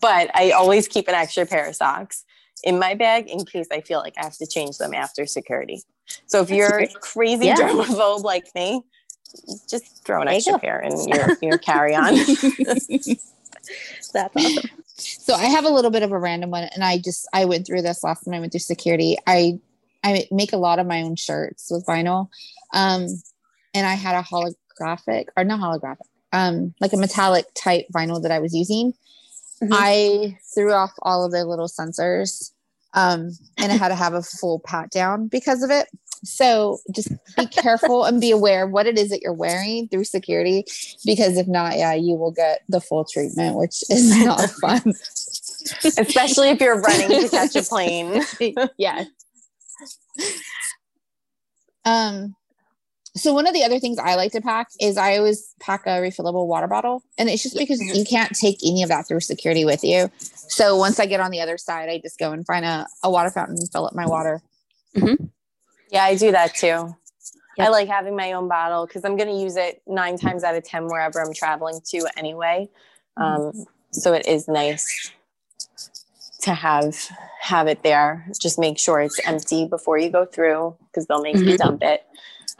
but 0.00 0.30
I 0.34 0.50
always 0.50 0.86
keep 0.86 1.08
an 1.08 1.14
extra 1.14 1.46
pair 1.46 1.66
of 1.66 1.74
socks 1.74 2.24
in 2.62 2.78
my 2.78 2.94
bag 2.94 3.28
in 3.28 3.44
case 3.46 3.68
I 3.72 3.80
feel 3.80 4.00
like 4.00 4.14
I 4.18 4.24
have 4.24 4.36
to 4.36 4.46
change 4.46 4.76
them 4.76 4.92
after 4.92 5.24
security. 5.24 5.82
So 6.26 6.42
if 6.42 6.48
That's 6.48 6.56
you're 6.56 6.70
great. 6.70 7.00
crazy 7.00 7.46
yeah. 7.46 7.56
germaphobe 7.56 8.24
like 8.24 8.46
me, 8.54 8.82
just 9.70 10.04
throw 10.04 10.20
an 10.20 10.28
extra 10.28 10.58
pair 10.58 10.80
in 10.80 11.08
your, 11.08 11.38
your 11.40 11.58
carry 11.58 11.94
on. 11.94 12.14
That's 14.12 14.36
awesome. 14.36 14.70
So 14.98 15.34
I 15.34 15.46
have 15.46 15.64
a 15.64 15.70
little 15.70 15.90
bit 15.90 16.02
of 16.02 16.12
a 16.12 16.18
random 16.18 16.50
one, 16.50 16.64
and 16.74 16.84
I 16.84 16.98
just 16.98 17.28
I 17.32 17.44
went 17.44 17.66
through 17.66 17.82
this 17.82 18.02
last 18.02 18.24
time 18.24 18.34
I 18.34 18.40
went 18.40 18.52
through 18.52 18.60
security. 18.60 19.16
I 19.26 19.60
I 20.04 20.26
make 20.30 20.52
a 20.52 20.56
lot 20.58 20.78
of 20.78 20.86
my 20.86 21.02
own 21.02 21.16
shirts 21.16 21.68
with 21.70 21.86
vinyl, 21.86 22.28
um, 22.74 23.06
and 23.74 23.86
I 23.86 23.94
had 23.94 24.16
a 24.16 24.22
holographic 24.22 25.26
or 25.36 25.44
not 25.44 25.60
holographic, 25.60 26.06
um, 26.32 26.74
like 26.80 26.92
a 26.92 26.96
metallic 26.96 27.46
type 27.54 27.86
vinyl 27.94 28.22
that 28.22 28.32
I 28.32 28.38
was 28.38 28.54
using, 28.54 28.92
Mm-hmm. 29.62 29.72
I 29.74 30.38
threw 30.54 30.72
off 30.72 30.92
all 31.02 31.24
of 31.24 31.32
the 31.32 31.44
little 31.44 31.68
sensors 31.68 32.52
um, 32.94 33.30
and 33.56 33.72
I 33.72 33.76
had 33.76 33.88
to 33.88 33.94
have 33.94 34.14
a 34.14 34.22
full 34.22 34.60
pat 34.60 34.90
down 34.90 35.26
because 35.26 35.62
of 35.62 35.70
it. 35.70 35.88
So 36.24 36.78
just 36.94 37.08
be 37.36 37.46
careful 37.46 38.04
and 38.04 38.20
be 38.20 38.30
aware 38.30 38.64
of 38.64 38.70
what 38.70 38.86
it 38.86 38.98
is 38.98 39.10
that 39.10 39.22
you're 39.22 39.32
wearing 39.32 39.88
through 39.88 40.04
security 40.04 40.64
because 41.04 41.36
if 41.36 41.46
not, 41.46 41.76
yeah, 41.76 41.94
you 41.94 42.14
will 42.14 42.32
get 42.32 42.62
the 42.68 42.80
full 42.80 43.04
treatment, 43.04 43.56
which 43.56 43.82
is 43.90 44.16
not 44.24 44.40
fun. 44.60 44.94
Especially 45.84 46.50
if 46.50 46.60
you're 46.60 46.80
running 46.80 47.08
to 47.08 47.28
catch 47.28 47.56
a 47.56 47.62
plane. 47.62 48.22
yeah. 48.78 49.04
Um, 51.84 52.34
so 53.16 53.32
one 53.32 53.46
of 53.46 53.54
the 53.54 53.64
other 53.64 53.80
things 53.80 53.98
I 53.98 54.14
like 54.14 54.32
to 54.32 54.40
pack 54.40 54.68
is 54.80 54.96
I 54.96 55.16
always 55.16 55.54
pack 55.60 55.86
a 55.86 56.00
refillable 56.00 56.46
water 56.46 56.68
bottle, 56.68 57.02
and 57.18 57.28
it's 57.28 57.42
just 57.42 57.56
because 57.56 57.80
you 57.80 58.04
can't 58.04 58.34
take 58.34 58.58
any 58.64 58.82
of 58.82 58.88
that 58.90 59.08
through 59.08 59.20
security 59.20 59.64
with 59.64 59.82
you. 59.82 60.10
So 60.18 60.76
once 60.76 61.00
I 61.00 61.06
get 61.06 61.20
on 61.20 61.30
the 61.30 61.40
other 61.40 61.58
side, 61.58 61.88
I 61.88 61.98
just 61.98 62.18
go 62.18 62.32
and 62.32 62.46
find 62.46 62.64
a, 62.64 62.86
a 63.02 63.10
water 63.10 63.30
fountain 63.30 63.56
and 63.58 63.70
fill 63.70 63.86
up 63.86 63.94
my 63.94 64.06
water. 64.06 64.40
Mm-hmm. 64.96 65.24
Yeah, 65.90 66.04
I 66.04 66.16
do 66.16 66.32
that 66.32 66.54
too. 66.54 66.94
Yep. 67.56 67.66
I 67.66 67.68
like 67.70 67.88
having 67.88 68.14
my 68.14 68.32
own 68.32 68.48
bottle 68.48 68.86
because 68.86 69.04
I'm 69.04 69.16
going 69.16 69.28
to 69.28 69.40
use 69.42 69.56
it 69.56 69.82
nine 69.86 70.16
times 70.16 70.44
out 70.44 70.54
of 70.54 70.64
ten 70.64 70.86
wherever 70.86 71.20
I'm 71.20 71.34
traveling 71.34 71.80
to 71.90 72.06
anyway. 72.16 72.68
Mm-hmm. 73.18 73.58
Um, 73.58 73.66
so 73.90 74.12
it 74.12 74.26
is 74.26 74.46
nice 74.46 75.10
to 76.42 76.54
have 76.54 76.94
have 77.40 77.66
it 77.66 77.82
there. 77.82 78.26
Just 78.40 78.58
make 78.58 78.78
sure 78.78 79.00
it's 79.00 79.18
empty 79.26 79.66
before 79.66 79.98
you 79.98 80.10
go 80.10 80.24
through 80.24 80.76
because 80.86 81.06
they'll 81.06 81.22
make 81.22 81.36
mm-hmm. 81.36 81.48
you 81.48 81.58
dump 81.58 81.82
it. 81.82 82.04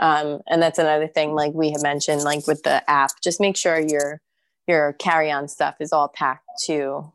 Um, 0.01 0.41
and 0.49 0.63
that's 0.63 0.79
another 0.79 1.09
thing, 1.09 1.35
like 1.35 1.53
we 1.55 1.71
have 1.71 1.83
mentioned, 1.83 2.23
like 2.23 2.47
with 2.47 2.63
the 2.63 2.89
app, 2.89 3.21
just 3.23 3.41
make 3.41 3.57
sure 3.57 3.79
your 3.79 4.21
your 4.67 4.95
carry-on 4.95 5.49
stuff 5.49 5.77
is 5.81 5.93
all 5.93 6.09
packed 6.09 6.47
too. 6.63 7.11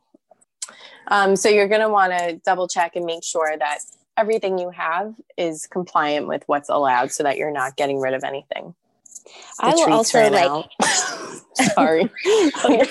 Um, 1.09 1.35
so 1.35 1.49
you're 1.49 1.67
going 1.67 1.81
to 1.81 1.89
want 1.89 2.17
to 2.17 2.41
double 2.45 2.67
check 2.67 2.95
and 2.95 3.05
make 3.05 3.23
sure 3.23 3.55
that 3.57 3.79
everything 4.17 4.57
you 4.57 4.69
have 4.69 5.15
is 5.37 5.67
compliant 5.67 6.27
with 6.27 6.43
what's 6.47 6.69
allowed, 6.69 7.11
so 7.11 7.23
that 7.23 7.37
you're 7.37 7.51
not 7.51 7.75
getting 7.75 7.99
rid 7.99 8.13
of 8.13 8.23
anything. 8.23 8.75
The 9.59 9.65
I 9.65 9.73
will 9.73 9.93
also 9.93 10.29
like. 10.29 10.65
Sorry. 11.75 12.09
oh, 12.25 12.85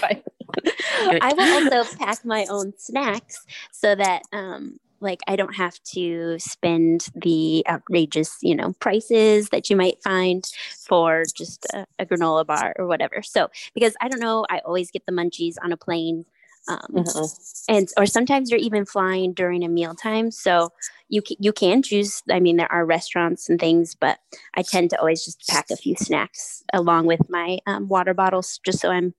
I 1.20 1.32
will 1.36 1.80
also 1.80 1.96
pack 1.98 2.24
my 2.24 2.46
own 2.48 2.72
snacks 2.78 3.44
so 3.72 3.94
that 3.94 4.22
um, 4.32 4.78
like 5.02 5.20
I 5.26 5.36
don't 5.36 5.54
have 5.54 5.82
to 5.94 6.38
spend 6.38 7.08
the 7.14 7.64
outrageous, 7.68 8.38
you 8.40 8.54
know, 8.54 8.72
prices 8.78 9.48
that 9.50 9.68
you 9.68 9.76
might 9.76 10.02
find 10.02 10.44
for 10.78 11.24
just 11.36 11.66
a, 11.74 11.86
a 11.98 12.06
granola 12.06 12.46
bar 12.46 12.74
or 12.78 12.86
whatever. 12.86 13.20
So 13.22 13.50
because 13.74 13.94
I 14.00 14.08
don't 14.08 14.20
know, 14.20 14.46
I 14.48 14.60
always 14.60 14.90
get 14.90 15.04
the 15.06 15.12
munchies 15.12 15.56
on 15.62 15.72
a 15.72 15.76
plane. 15.76 16.24
Um, 16.68 16.78
mm-hmm. 16.92 17.74
and 17.74 17.88
or 17.96 18.06
sometimes 18.06 18.50
you're 18.50 18.60
even 18.60 18.86
flying 18.86 19.32
during 19.32 19.64
a 19.64 19.68
mealtime 19.68 20.30
so 20.30 20.70
you 21.08 21.20
you 21.40 21.52
can 21.52 21.82
choose 21.82 22.22
i 22.30 22.38
mean 22.38 22.56
there 22.56 22.70
are 22.70 22.86
restaurants 22.86 23.50
and 23.50 23.58
things 23.58 23.96
but 23.96 24.20
i 24.54 24.62
tend 24.62 24.90
to 24.90 24.98
always 25.00 25.24
just 25.24 25.44
pack 25.48 25.70
a 25.72 25.76
few 25.76 25.96
snacks 25.96 26.62
along 26.72 27.06
with 27.06 27.28
my 27.28 27.58
um, 27.66 27.88
water 27.88 28.14
bottles 28.14 28.60
just 28.64 28.78
so 28.78 28.90
i'm 28.90 29.12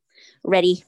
ready 0.46 0.86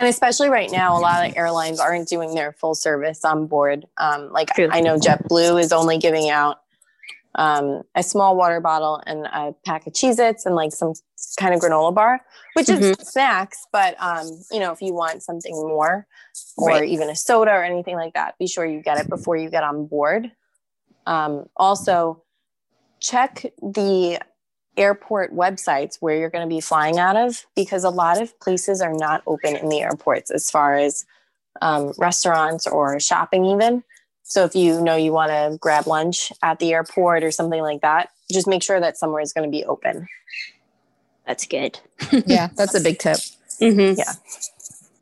and 0.00 0.08
especially 0.08 0.48
right 0.48 0.70
now, 0.72 0.96
a 0.96 0.98
lot 0.98 1.28
of 1.28 1.36
airlines 1.36 1.78
aren't 1.78 2.08
doing 2.08 2.34
their 2.34 2.52
full 2.52 2.74
service 2.74 3.22
on 3.22 3.46
board. 3.46 3.84
Um, 3.98 4.32
like 4.32 4.48
True. 4.54 4.68
I 4.72 4.80
know 4.80 4.98
JetBlue 4.98 5.60
is 5.60 5.72
only 5.72 5.98
giving 5.98 6.30
out 6.30 6.62
um, 7.36 7.82
a 7.94 8.02
small 8.02 8.36
water 8.36 8.60
bottle 8.60 9.00
and 9.06 9.26
a 9.26 9.54
pack 9.64 9.86
of 9.86 9.92
Cheez 9.92 10.18
Its 10.18 10.46
and 10.46 10.54
like 10.54 10.72
some 10.72 10.94
kind 11.38 11.54
of 11.54 11.60
granola 11.60 11.94
bar, 11.94 12.20
which 12.54 12.66
mm-hmm. 12.66 12.82
is 12.82 13.08
snacks. 13.08 13.66
But, 13.72 13.94
um, 14.00 14.26
you 14.50 14.58
know, 14.58 14.72
if 14.72 14.82
you 14.82 14.94
want 14.94 15.22
something 15.22 15.54
more 15.54 16.06
or 16.56 16.68
right. 16.68 16.88
even 16.88 17.08
a 17.08 17.16
soda 17.16 17.52
or 17.52 17.62
anything 17.62 17.96
like 17.96 18.14
that, 18.14 18.36
be 18.38 18.46
sure 18.46 18.66
you 18.66 18.82
get 18.82 18.98
it 18.98 19.08
before 19.08 19.36
you 19.36 19.48
get 19.50 19.62
on 19.62 19.86
board. 19.86 20.30
Um, 21.06 21.46
also, 21.56 22.22
check 23.00 23.46
the 23.62 24.20
airport 24.76 25.34
websites 25.34 25.96
where 26.00 26.16
you're 26.16 26.30
going 26.30 26.48
to 26.48 26.54
be 26.54 26.60
flying 26.60 26.98
out 26.98 27.16
of 27.16 27.44
because 27.54 27.84
a 27.84 27.90
lot 27.90 28.20
of 28.20 28.38
places 28.40 28.80
are 28.80 28.94
not 28.94 29.22
open 29.26 29.56
in 29.56 29.68
the 29.68 29.80
airports 29.80 30.30
as 30.30 30.50
far 30.50 30.74
as 30.74 31.04
um, 31.62 31.92
restaurants 31.98 32.66
or 32.66 32.98
shopping 33.00 33.44
even 33.44 33.82
so 34.30 34.44
if 34.44 34.54
you 34.54 34.80
know 34.80 34.96
you 34.96 35.12
want 35.12 35.30
to 35.30 35.58
grab 35.58 35.86
lunch 35.86 36.32
at 36.42 36.58
the 36.58 36.72
airport 36.72 37.22
or 37.22 37.30
something 37.30 37.60
like 37.60 37.80
that 37.82 38.10
just 38.30 38.46
make 38.46 38.62
sure 38.62 38.80
that 38.80 38.96
somewhere 38.96 39.20
is 39.20 39.32
going 39.32 39.48
to 39.48 39.50
be 39.50 39.64
open. 39.64 40.06
That's 41.26 41.46
good. 41.46 41.78
Yeah 42.26 42.48
that's 42.56 42.74
a 42.74 42.80
big 42.80 42.98
tip. 42.98 43.18
Mm-hmm. 43.60 43.98
yeah. 43.98 44.12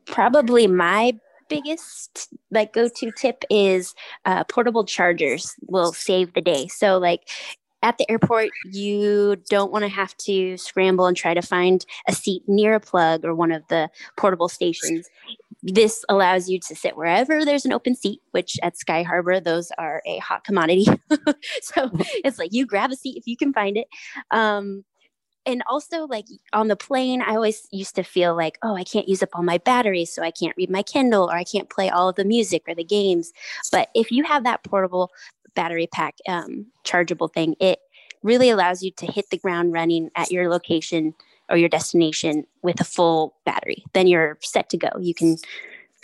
Probably 0.06 0.66
my 0.66 1.18
biggest 1.48 2.28
like 2.50 2.72
go-to 2.72 3.10
tip 3.12 3.44
is 3.50 3.94
uh, 4.24 4.44
portable 4.44 4.84
chargers 4.84 5.54
will 5.66 5.92
save 5.92 6.32
the 6.34 6.40
day. 6.40 6.66
So 6.68 6.98
like 6.98 7.28
at 7.82 7.96
the 7.98 8.10
airport, 8.10 8.50
you 8.64 9.36
don't 9.48 9.70
want 9.70 9.84
to 9.84 9.88
have 9.88 10.16
to 10.18 10.56
scramble 10.56 11.06
and 11.06 11.16
try 11.16 11.32
to 11.32 11.42
find 11.42 11.86
a 12.08 12.12
seat 12.12 12.42
near 12.48 12.74
a 12.74 12.80
plug 12.80 13.24
or 13.24 13.34
one 13.34 13.52
of 13.52 13.62
the 13.68 13.88
portable 14.16 14.48
stations. 14.48 15.08
This 15.62 16.04
allows 16.08 16.48
you 16.48 16.60
to 16.60 16.76
sit 16.76 16.96
wherever 16.96 17.44
there's 17.44 17.64
an 17.64 17.72
open 17.72 17.96
seat, 17.96 18.20
which 18.30 18.58
at 18.62 18.76
Sky 18.76 19.02
Harbor, 19.02 19.40
those 19.40 19.72
are 19.76 20.02
a 20.06 20.18
hot 20.18 20.44
commodity. 20.44 20.86
so 21.62 21.90
it's 22.24 22.38
like 22.38 22.52
you 22.52 22.64
grab 22.64 22.92
a 22.92 22.96
seat 22.96 23.16
if 23.16 23.26
you 23.26 23.36
can 23.36 23.52
find 23.52 23.76
it. 23.76 23.88
Um, 24.30 24.84
and 25.46 25.62
also, 25.66 26.06
like 26.06 26.26
on 26.52 26.68
the 26.68 26.76
plane, 26.76 27.22
I 27.22 27.34
always 27.34 27.66
used 27.72 27.94
to 27.96 28.02
feel 28.02 28.36
like, 28.36 28.58
oh, 28.62 28.76
I 28.76 28.84
can't 28.84 29.08
use 29.08 29.22
up 29.22 29.30
all 29.32 29.42
my 29.42 29.58
batteries, 29.58 30.12
so 30.12 30.22
I 30.22 30.30
can't 30.30 30.56
read 30.58 30.70
my 30.70 30.82
Kindle 30.82 31.24
or 31.24 31.36
I 31.36 31.44
can't 31.44 31.70
play 31.70 31.88
all 31.88 32.10
of 32.10 32.16
the 32.16 32.24
music 32.24 32.64
or 32.68 32.74
the 32.74 32.84
games. 32.84 33.32
But 33.72 33.88
if 33.94 34.12
you 34.12 34.24
have 34.24 34.44
that 34.44 34.62
portable 34.62 35.10
battery 35.54 35.88
pack 35.90 36.16
um, 36.28 36.66
chargeable 36.84 37.28
thing, 37.28 37.56
it 37.60 37.78
really 38.22 38.50
allows 38.50 38.82
you 38.82 38.90
to 38.92 39.06
hit 39.06 39.30
the 39.30 39.38
ground 39.38 39.72
running 39.72 40.10
at 40.16 40.30
your 40.30 40.50
location 40.50 41.14
or 41.48 41.56
your 41.56 41.68
destination 41.68 42.46
with 42.62 42.80
a 42.80 42.84
full 42.84 43.36
battery. 43.44 43.84
Then 43.92 44.06
you're 44.06 44.38
set 44.42 44.68
to 44.70 44.76
go. 44.76 44.88
You 44.98 45.14
can 45.14 45.36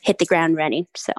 hit 0.02 0.18
the 0.18 0.26
ground 0.26 0.56
running. 0.56 0.86
So 0.94 1.12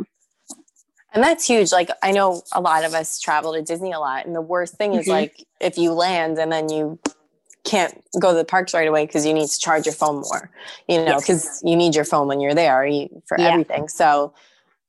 and 1.15 1.24
that's 1.24 1.48
huge. 1.48 1.72
Like 1.72 1.89
I 2.03 2.12
know 2.12 2.41
a 2.51 2.60
lot 2.60 2.84
of 2.84 2.94
us 2.94 3.20
travel 3.20 3.53
to 3.53 3.62
Disney 3.62 3.94
a 3.94 4.00
lot, 4.00 4.25
and 4.25 4.36
the 4.36 4.41
worst 4.41 4.75
thing 4.75 4.94
is 4.94 5.03
mm-hmm. 5.03 5.12
like 5.12 5.46
if 5.62 5.77
you 5.77 5.94
land 5.94 6.38
and 6.38 6.51
then 6.51 6.70
you 6.70 7.00
can't 7.63 8.03
go 8.20 8.32
to 8.32 8.38
the 8.38 8.46
parks 8.46 8.74
right 8.74 8.88
away 8.88 9.05
because 9.05 9.25
you 9.25 9.34
need 9.34 9.48
to 9.48 9.60
charge 9.60 9.86
your 9.86 9.96
phone 9.96 10.22
more, 10.22 10.51
you 10.88 11.03
know, 11.03 11.17
because 11.17 11.46
yes. 11.46 11.62
you 11.65 11.75
need 11.75 11.96
your 11.96 12.05
phone 12.05 12.27
when 12.27 12.39
you're 12.39 12.53
there 12.53 12.88
for 13.25 13.39
yeah. 13.39 13.48
everything. 13.48 13.88
So 13.88 14.34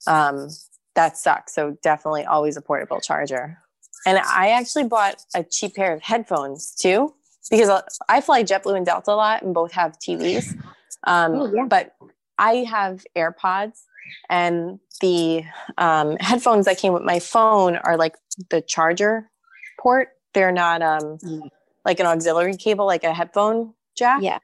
um, 0.06 0.50
that 0.94 1.16
sucks. 1.16 1.54
So 1.54 1.78
definitely 1.82 2.24
always 2.24 2.56
a 2.56 2.60
portable 2.60 3.00
charger. 3.00 3.58
And 4.04 4.18
I 4.18 4.50
actually 4.50 4.84
bought 4.84 5.22
a 5.34 5.42
cheap 5.42 5.74
pair 5.74 5.92
of 5.94 6.02
headphones 6.02 6.74
too, 6.74 7.14
because 7.50 7.70
I 8.08 8.20
fly 8.20 8.42
JetBlue 8.42 8.76
and 8.76 8.86
Delta 8.86 9.12
a 9.12 9.14
lot 9.14 9.42
and 9.42 9.54
both 9.54 9.72
have 9.72 9.98
TVs. 9.98 10.58
Um, 11.04 11.34
oh, 11.34 11.52
yeah. 11.54 11.64
But 11.66 11.94
I 12.38 12.64
have 12.68 13.04
AirPods 13.16 13.82
and 14.28 14.80
the 15.00 15.44
um, 15.78 16.16
headphones 16.20 16.66
that 16.66 16.78
came 16.78 16.92
with 16.92 17.02
my 17.02 17.20
phone 17.20 17.76
are 17.76 17.96
like 17.96 18.16
the 18.50 18.60
charger 18.60 19.30
port. 19.78 20.08
They're 20.34 20.52
not 20.52 20.82
um, 20.82 21.18
mm. 21.18 21.48
like 21.84 22.00
an 22.00 22.06
auxiliary 22.06 22.56
cable, 22.56 22.86
like 22.86 23.04
a 23.04 23.14
headphone 23.14 23.74
jack. 23.96 24.22
Yeah. 24.22 24.38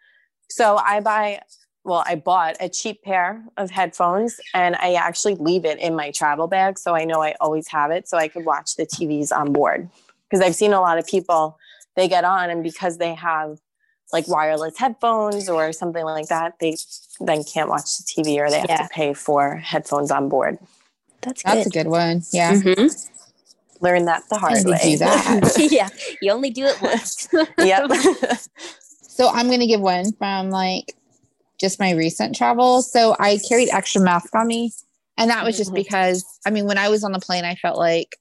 So 0.49 0.77
I 0.77 1.01
buy 1.01 1.41
well, 1.85 2.05
I 2.07 2.15
bought 2.15 2.57
a 2.61 2.69
cheap 2.69 3.03
pair 3.03 3.45
of 3.57 3.71
headphones 3.71 4.39
and 4.55 4.77
I 4.77 4.95
actually 4.95 5.35
leave 5.35 5.65
it 5.65 5.79
in 5.79 5.97
my 5.97 6.13
travel 6.13 6.47
bag. 6.47 6.79
So 6.79 6.95
I 6.95 7.05
know 7.05 7.21
I 7.23 7.35
always 7.41 7.67
have 7.69 7.91
it 7.91 8.09
so 8.09 8.19
I 8.19 8.29
could 8.29 8.45
watch 8.45 8.77
the 8.77 8.87
TVs 8.87 9.33
on 9.33 9.53
board. 9.53 9.91
Because 10.29 10.45
I've 10.45 10.55
seen 10.55 10.73
a 10.73 10.81
lot 10.81 10.99
of 10.99 11.07
people, 11.07 11.59
they 11.97 12.09
get 12.09 12.25
on 12.25 12.51
and 12.51 12.63
because 12.63 12.99
they 12.99 13.15
have 13.15 13.59
like 14.13 14.29
wireless 14.29 14.79
headphones 14.79 15.49
or 15.49 15.73
something 15.73 16.05
like 16.05 16.29
that, 16.29 16.55
they 16.61 16.77
then 17.21 17.43
can't 17.45 17.69
watch 17.69 17.97
the 17.97 18.05
TV 18.05 18.39
or 18.39 18.51
they 18.51 18.61
have 18.61 18.69
yeah. 18.69 18.83
to 18.83 18.89
pay 18.93 19.15
for 19.15 19.57
headphones 19.57 20.11
on 20.11 20.29
board. 20.29 20.59
That's 21.23 21.43
good. 21.43 21.57
That's 21.57 21.67
a 21.67 21.71
good 21.71 21.87
one. 21.87 22.23
Yeah. 22.33 22.55
Mm-hmm. 22.55 22.87
Learn 23.81 24.05
that 24.05 24.23
the 24.29 24.39
hard 24.39 24.65
way. 24.65 24.79
Do 24.83 24.99
that. 24.99 25.55
yeah. 25.71 25.89
You 26.21 26.33
only 26.33 26.51
do 26.51 26.67
it 26.67 26.81
once. 26.83 27.29
yep. 27.59 27.91
so 28.91 29.29
I'm 29.29 29.47
going 29.49 29.61
to 29.61 29.67
give 29.67 29.81
one 29.81 30.13
from 30.13 30.51
like 30.51 30.95
just 31.59 31.81
my 31.81 31.93
recent 31.93 32.37
travel. 32.37 32.83
So 32.83 33.17
I 33.19 33.39
carried 33.49 33.71
extra 33.71 34.01
mask 34.01 34.35
on 34.35 34.47
me. 34.47 34.73
And 35.17 35.31
that 35.31 35.45
was 35.45 35.57
just 35.57 35.71
mm-hmm. 35.71 35.77
because 35.77 36.25
I 36.47 36.51
mean, 36.51 36.67
when 36.67 36.79
I 36.79 36.89
was 36.89 37.05
on 37.05 37.13
the 37.13 37.21
plane, 37.21 37.45
I 37.45 37.55
felt 37.55 37.79
like 37.79 38.17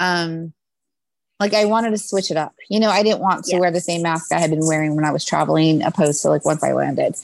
um 0.00 0.52
like 1.40 1.54
I 1.54 1.64
wanted 1.64 1.90
to 1.90 1.98
switch 1.98 2.30
it 2.30 2.36
up. 2.36 2.54
You 2.68 2.80
know, 2.80 2.90
I 2.90 3.02
didn't 3.02 3.20
want 3.20 3.44
to 3.44 3.52
yeah. 3.52 3.60
wear 3.60 3.70
the 3.70 3.80
same 3.80 4.02
mask 4.02 4.32
I 4.32 4.38
had 4.38 4.50
been 4.50 4.66
wearing 4.66 4.96
when 4.96 5.04
I 5.04 5.12
was 5.12 5.24
traveling, 5.24 5.82
opposed 5.82 6.22
to 6.22 6.28
like 6.28 6.44
once 6.44 6.62
I 6.62 6.72
landed. 6.72 7.14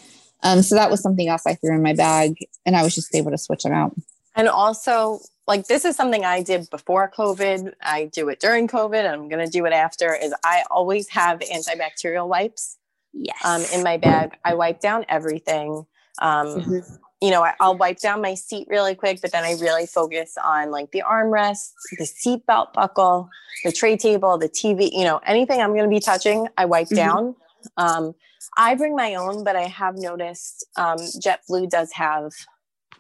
Um, 0.42 0.62
so 0.62 0.75
that 0.75 0.90
was 0.90 1.00
something 1.00 1.28
else 1.28 1.47
I 1.47 1.54
threw 1.54 1.75
in 1.75 1.83
my 1.83 1.94
bag 1.94 2.37
and 2.66 2.76
I 2.76 2.83
was 2.83 2.94
just 2.94 3.14
able 3.14 3.30
to 3.30 3.38
switch 3.38 3.62
them 3.62 3.73
out. 3.73 3.94
And 4.37 4.49
also, 4.49 5.21
like 5.47 5.66
this 5.66 5.85
is 5.85 5.97
something 5.97 6.25
I 6.25 6.42
did 6.42 6.68
before 6.71 7.11
COVID. 7.16 7.73
I 7.83 8.06
do 8.06 8.28
it 8.28 8.40
during 8.40 8.68
COVID 8.68 8.99
and 8.99 9.09
I'm 9.09 9.28
gonna 9.28 9.49
do 9.49 9.64
it 9.64 9.73
after, 9.73 10.14
is 10.14 10.35
I 10.44 10.64
always 10.71 11.09
have 11.09 11.40
antibacterial 11.40 12.28
wipes 12.28 12.76
yes. 13.12 13.37
um, 13.44 13.62
in 13.73 13.83
my 13.83 13.97
bag. 13.97 14.37
I 14.44 14.54
wipe 14.54 14.80
down 14.80 15.04
everything. 15.09 15.87
Um, 16.21 16.47
mm-hmm. 16.47 16.94
You 17.25 17.31
know, 17.31 17.43
I, 17.43 17.54
will 17.61 17.76
wipe 17.76 18.00
down 18.00 18.21
my 18.21 18.35
seat 18.35 18.66
really 18.69 18.95
quick, 18.95 19.21
but 19.23 19.33
then 19.33 19.45
I 19.45 19.52
really 19.52 19.87
focus 19.87 20.37
on 20.43 20.71
like 20.71 20.90
the 20.90 21.02
armrests, 21.09 21.73
the 21.97 22.04
seat 22.04 22.45
belt 22.47 22.75
buckle, 22.75 23.31
the 23.64 23.73
tray 23.73 23.97
table, 23.97 24.37
the 24.37 24.49
TV, 24.49 24.90
you 24.93 25.04
know, 25.04 25.21
anything 25.25 25.61
I'm 25.61 25.71
going 25.71 25.85
to 25.85 25.88
be 25.88 26.00
touching, 26.00 26.49
I 26.59 26.66
wipe 26.66 26.88
mm-hmm. 26.88 26.97
down. 26.97 27.37
Um, 27.78 28.14
I 28.59 28.75
bring 28.75 28.95
my 28.95 29.14
own, 29.14 29.43
but 29.43 29.57
I 29.57 29.62
have 29.62 29.97
noticed 29.97 30.66
um, 30.76 30.99
JetBlue 30.99 31.71
does 31.71 31.93
have, 31.93 32.33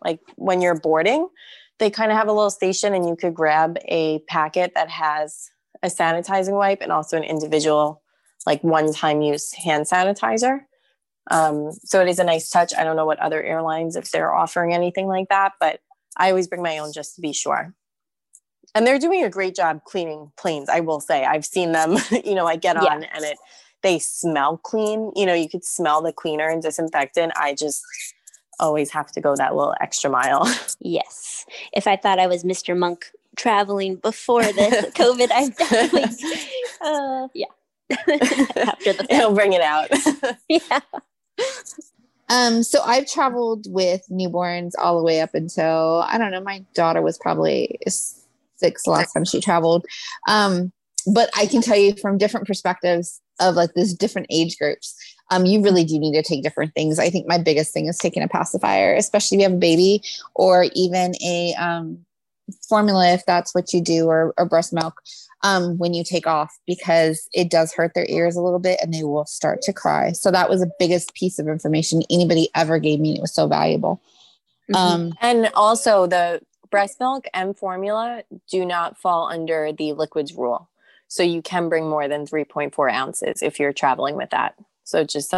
like, 0.02 0.20
when 0.36 0.62
you're 0.62 0.78
boarding, 0.78 1.28
they 1.78 1.90
kind 1.90 2.10
of 2.10 2.16
have 2.16 2.28
a 2.28 2.32
little 2.32 2.50
station 2.50 2.94
and 2.94 3.06
you 3.06 3.16
could 3.16 3.34
grab 3.34 3.76
a 3.88 4.20
packet 4.20 4.72
that 4.74 4.88
has 4.88 5.50
a 5.82 5.88
sanitizing 5.88 6.56
wipe 6.56 6.80
and 6.80 6.92
also 6.92 7.16
an 7.16 7.24
individual 7.24 8.02
like 8.46 8.62
one 8.62 8.92
time 8.92 9.22
use 9.22 9.52
hand 9.52 9.86
sanitizer. 9.86 10.60
Um, 11.30 11.72
so 11.84 12.00
it 12.00 12.08
is 12.08 12.18
a 12.18 12.24
nice 12.24 12.50
touch. 12.50 12.72
I 12.76 12.84
don't 12.84 12.96
know 12.96 13.06
what 13.06 13.18
other 13.18 13.42
airlines, 13.42 13.96
if 13.96 14.10
they're 14.10 14.34
offering 14.34 14.74
anything 14.74 15.06
like 15.06 15.28
that, 15.28 15.52
but 15.58 15.80
I 16.16 16.30
always 16.30 16.48
bring 16.48 16.62
my 16.62 16.78
own 16.78 16.92
just 16.92 17.14
to 17.16 17.20
be 17.20 17.32
sure. 17.32 17.74
And 18.74 18.86
they're 18.86 18.98
doing 18.98 19.22
a 19.22 19.30
great 19.30 19.54
job 19.54 19.84
cleaning 19.84 20.32
planes. 20.36 20.68
I 20.68 20.80
will 20.80 21.00
say, 21.00 21.24
I've 21.24 21.44
seen 21.44 21.72
them, 21.72 21.96
you 22.24 22.34
know, 22.34 22.46
I 22.46 22.56
get 22.56 22.76
on 22.76 23.02
yeah. 23.02 23.10
and 23.14 23.24
it, 23.24 23.38
they 23.82 23.98
smell 23.98 24.58
clean. 24.58 25.12
You 25.14 25.26
know, 25.26 25.34
you 25.34 25.48
could 25.48 25.64
smell 25.64 26.02
the 26.02 26.12
cleaner 26.12 26.48
and 26.48 26.62
disinfectant. 26.62 27.32
I 27.36 27.54
just 27.54 27.82
always 28.58 28.90
have 28.90 29.10
to 29.12 29.20
go 29.20 29.36
that 29.36 29.54
little 29.54 29.74
extra 29.80 30.10
mile. 30.10 30.46
Yes. 30.80 31.46
If 31.72 31.86
I 31.86 31.96
thought 31.96 32.18
I 32.18 32.26
was 32.26 32.44
Mr. 32.44 32.76
Monk 32.76 33.06
traveling 33.36 33.96
before 33.96 34.42
the 34.42 34.92
COVID, 34.94 35.30
I 35.32 35.48
definitely, 35.48 36.04
uh, 36.82 37.28
yeah. 37.32 37.46
after 37.90 38.92
the 38.92 39.06
he'll 39.10 39.34
bring 39.34 39.52
it 39.52 39.60
out 39.60 39.88
yeah 40.48 40.80
um 42.28 42.62
so 42.62 42.80
i've 42.82 43.06
traveled 43.06 43.66
with 43.72 44.02
newborns 44.10 44.72
all 44.78 44.96
the 44.96 45.04
way 45.04 45.20
up 45.20 45.34
until 45.34 46.04
i 46.08 46.18
don't 46.18 46.30
know 46.30 46.40
my 46.40 46.64
daughter 46.74 47.02
was 47.02 47.18
probably 47.18 47.78
six 48.56 48.86
last 48.86 49.12
time 49.12 49.24
she 49.24 49.40
traveled 49.40 49.84
um 50.28 50.72
but 51.12 51.28
i 51.36 51.46
can 51.46 51.60
tell 51.60 51.76
you 51.76 51.94
from 51.96 52.18
different 52.18 52.46
perspectives 52.46 53.20
of 53.40 53.56
like 53.56 53.74
these 53.74 53.94
different 53.94 54.26
age 54.30 54.56
groups 54.58 54.96
um, 55.30 55.46
you 55.46 55.62
really 55.62 55.84
do 55.84 55.98
need 55.98 56.12
to 56.12 56.22
take 56.22 56.42
different 56.42 56.74
things. 56.74 56.98
I 56.98 57.10
think 57.10 57.26
my 57.26 57.38
biggest 57.38 57.72
thing 57.72 57.86
is 57.86 57.98
taking 57.98 58.22
a 58.22 58.28
pacifier, 58.28 58.94
especially 58.94 59.36
if 59.36 59.40
you 59.40 59.44
have 59.44 59.56
a 59.56 59.60
baby 59.60 60.02
or 60.34 60.66
even 60.74 61.14
a 61.24 61.54
um, 61.54 62.04
formula 62.68 63.12
if 63.12 63.24
that's 63.26 63.54
what 63.54 63.72
you 63.72 63.80
do 63.80 64.06
or, 64.06 64.34
or 64.36 64.44
breast 64.46 64.72
milk 64.72 65.00
um, 65.44 65.76
when 65.76 65.92
you 65.92 66.02
take 66.02 66.26
off 66.26 66.58
because 66.66 67.28
it 67.34 67.50
does 67.50 67.72
hurt 67.72 67.92
their 67.94 68.06
ears 68.08 68.34
a 68.34 68.40
little 68.40 68.58
bit 68.58 68.80
and 68.82 68.92
they 68.92 69.04
will 69.04 69.26
start 69.26 69.60
to 69.62 69.72
cry. 69.72 70.10
So 70.12 70.30
that 70.30 70.48
was 70.48 70.60
the 70.60 70.70
biggest 70.78 71.14
piece 71.14 71.38
of 71.38 71.46
information 71.46 72.02
anybody 72.10 72.48
ever 72.54 72.78
gave 72.78 72.98
me 72.98 73.10
and 73.10 73.18
it 73.18 73.20
was 73.20 73.34
so 73.34 73.46
valuable. 73.46 74.02
Mm-hmm. 74.72 74.74
um, 74.74 75.12
and 75.20 75.50
also 75.54 76.06
the 76.06 76.40
breast 76.70 76.98
milk 76.98 77.26
and 77.34 77.54
formula 77.54 78.22
do 78.50 78.64
not 78.64 78.98
fall 78.98 79.28
under 79.28 79.70
the 79.72 79.92
liquids 79.92 80.32
rule. 80.32 80.70
So 81.08 81.22
you 81.22 81.42
can 81.42 81.68
bring 81.68 81.88
more 81.88 82.08
than 82.08 82.26
3.4 82.26 82.90
ounces 82.90 83.42
if 83.42 83.60
you're 83.60 83.74
traveling 83.74 84.16
with 84.16 84.30
that. 84.30 84.54
So 84.84 85.04
just 85.04 85.34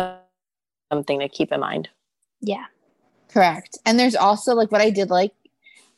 something 0.92 1.18
to 1.18 1.28
keep 1.28 1.50
in 1.50 1.58
mind. 1.58 1.88
Yeah. 2.40 2.66
Correct. 3.28 3.76
And 3.84 3.98
there's 3.98 4.14
also 4.14 4.54
like 4.54 4.70
what 4.70 4.80
i 4.80 4.90
did 4.90 5.10
like 5.10 5.32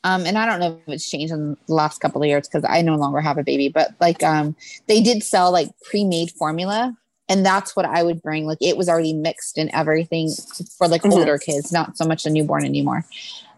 um, 0.05 0.27
and 0.27 0.39
I 0.39 0.47
don't 0.47 0.61
know 0.61 0.81
if 0.87 0.95
it's 0.95 1.11
changed 1.11 1.33
in 1.33 1.57
the 1.67 1.75
last 1.75 2.01
couple 2.01 2.23
of 2.23 2.29
years 2.29 2.49
because 2.49 2.65
I 2.69 2.83
no 2.83 2.97
longer 2.97 3.21
have 3.21 3.39
a 3.39 3.43
baby, 3.43 3.69
but 3.69 3.91
like 4.01 4.23
um, 4.23 4.55
they 4.87 5.03
did 5.03 5.23
sell 5.23 5.51
like 5.51 5.69
pre-made 5.83 6.31
formula, 6.31 6.97
and 7.29 7.45
that's 7.45 7.75
what 7.75 7.85
I 7.85 8.03
would 8.03 8.23
bring. 8.23 8.47
Like 8.47 8.59
it 8.61 8.77
was 8.77 8.89
already 8.89 9.13
mixed 9.13 9.59
and 9.59 9.71
everything 9.73 10.31
for 10.77 10.87
like 10.87 11.03
mm-hmm. 11.03 11.19
older 11.19 11.39
kids, 11.39 11.73
not 11.73 11.97
so 11.97 12.05
much 12.05 12.25
a 12.27 12.31
newborn 12.31 12.65
anymore. 12.65 13.05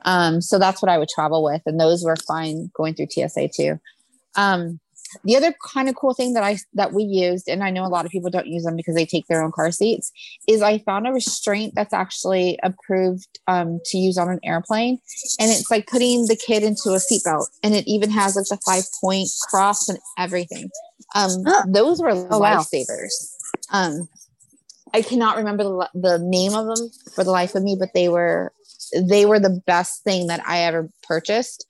Um, 0.06 0.40
so 0.40 0.58
that's 0.58 0.80
what 0.80 0.88
I 0.88 0.96
would 0.96 1.10
travel 1.10 1.44
with, 1.44 1.62
and 1.66 1.78
those 1.78 2.04
were 2.04 2.16
fine 2.16 2.70
going 2.74 2.94
through 2.94 3.08
TSA 3.10 3.48
too. 3.48 3.78
Um, 4.34 4.80
the 5.24 5.36
other 5.36 5.54
kind 5.72 5.88
of 5.88 5.94
cool 5.94 6.14
thing 6.14 6.34
that 6.34 6.42
I 6.42 6.58
that 6.74 6.92
we 6.92 7.02
used, 7.02 7.48
and 7.48 7.62
I 7.62 7.70
know 7.70 7.84
a 7.84 7.88
lot 7.88 8.04
of 8.04 8.10
people 8.10 8.30
don't 8.30 8.46
use 8.46 8.64
them 8.64 8.76
because 8.76 8.94
they 8.94 9.06
take 9.06 9.26
their 9.26 9.42
own 9.42 9.52
car 9.52 9.70
seats, 9.70 10.12
is 10.48 10.62
I 10.62 10.78
found 10.78 11.06
a 11.06 11.12
restraint 11.12 11.74
that's 11.74 11.92
actually 11.92 12.58
approved 12.62 13.38
um, 13.46 13.80
to 13.86 13.98
use 13.98 14.18
on 14.18 14.28
an 14.28 14.40
airplane, 14.44 14.98
and 15.38 15.50
it's 15.50 15.70
like 15.70 15.86
putting 15.86 16.26
the 16.26 16.36
kid 16.36 16.62
into 16.62 16.90
a 16.90 17.00
seatbelt, 17.00 17.46
and 17.62 17.74
it 17.74 17.86
even 17.86 18.10
has 18.10 18.36
like 18.36 18.46
the 18.46 18.58
five 18.64 18.84
point 19.00 19.28
cross 19.48 19.88
and 19.88 19.98
everything. 20.18 20.70
Um, 21.14 21.44
those 21.68 22.00
were 22.00 22.10
oh, 22.10 22.40
lifesavers. 22.40 23.12
Wow. 23.72 23.84
Um, 23.84 24.08
I 24.92 25.02
cannot 25.02 25.36
remember 25.36 25.64
the, 25.64 25.88
the 25.94 26.18
name 26.18 26.54
of 26.54 26.66
them 26.66 26.90
for 27.14 27.24
the 27.24 27.30
life 27.30 27.54
of 27.54 27.62
me, 27.62 27.76
but 27.78 27.90
they 27.94 28.08
were 28.08 28.52
they 29.08 29.26
were 29.26 29.38
the 29.38 29.62
best 29.66 30.02
thing 30.02 30.26
that 30.26 30.46
I 30.46 30.60
ever 30.60 30.90
purchased 31.02 31.66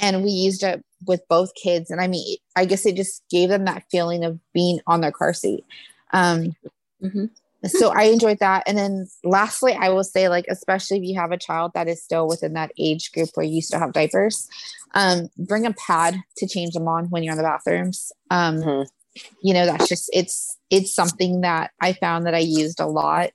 and 0.00 0.24
we 0.24 0.30
used 0.30 0.62
it 0.62 0.84
with 1.06 1.26
both 1.28 1.54
kids 1.54 1.90
and 1.90 2.00
i 2.00 2.06
mean 2.06 2.36
i 2.56 2.64
guess 2.64 2.86
it 2.86 2.96
just 2.96 3.22
gave 3.30 3.48
them 3.48 3.64
that 3.64 3.84
feeling 3.90 4.24
of 4.24 4.38
being 4.52 4.80
on 4.86 5.00
their 5.00 5.12
car 5.12 5.32
seat 5.32 5.64
um, 6.12 6.54
mm-hmm. 7.02 7.26
so 7.66 7.90
i 7.90 8.04
enjoyed 8.04 8.38
that 8.38 8.62
and 8.66 8.76
then 8.76 9.06
lastly 9.24 9.72
i 9.74 9.88
will 9.88 10.04
say 10.04 10.28
like 10.28 10.44
especially 10.48 10.98
if 10.98 11.04
you 11.04 11.18
have 11.18 11.32
a 11.32 11.38
child 11.38 11.72
that 11.74 11.88
is 11.88 12.02
still 12.02 12.26
within 12.26 12.54
that 12.54 12.72
age 12.78 13.12
group 13.12 13.28
where 13.34 13.46
you 13.46 13.62
still 13.62 13.80
have 13.80 13.92
diapers 13.92 14.48
um, 14.94 15.28
bring 15.38 15.66
a 15.66 15.72
pad 15.74 16.16
to 16.36 16.48
change 16.48 16.74
them 16.74 16.88
on 16.88 17.08
when 17.10 17.22
you're 17.22 17.32
in 17.32 17.38
the 17.38 17.44
bathrooms 17.44 18.12
um, 18.30 18.56
mm-hmm. 18.56 19.22
you 19.42 19.54
know 19.54 19.66
that's 19.66 19.88
just 19.88 20.10
it's 20.12 20.56
it's 20.70 20.92
something 20.92 21.42
that 21.42 21.70
i 21.80 21.92
found 21.92 22.26
that 22.26 22.34
i 22.34 22.38
used 22.38 22.80
a 22.80 22.86
lot 22.86 23.30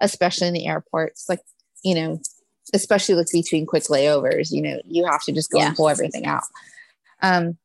especially 0.00 0.48
in 0.48 0.54
the 0.54 0.66
airports 0.66 1.28
like 1.28 1.40
you 1.84 1.94
know 1.94 2.20
especially 2.72 3.14
like 3.14 3.26
between 3.32 3.66
quick 3.66 3.84
layovers, 3.84 4.50
you 4.50 4.62
know, 4.62 4.80
you 4.84 5.04
have 5.04 5.22
to 5.24 5.32
just 5.32 5.50
go 5.50 5.58
yeah. 5.58 5.68
and 5.68 5.76
pull 5.76 5.88
everything 5.88 6.26
out. 6.26 6.42
Um, 7.22 7.56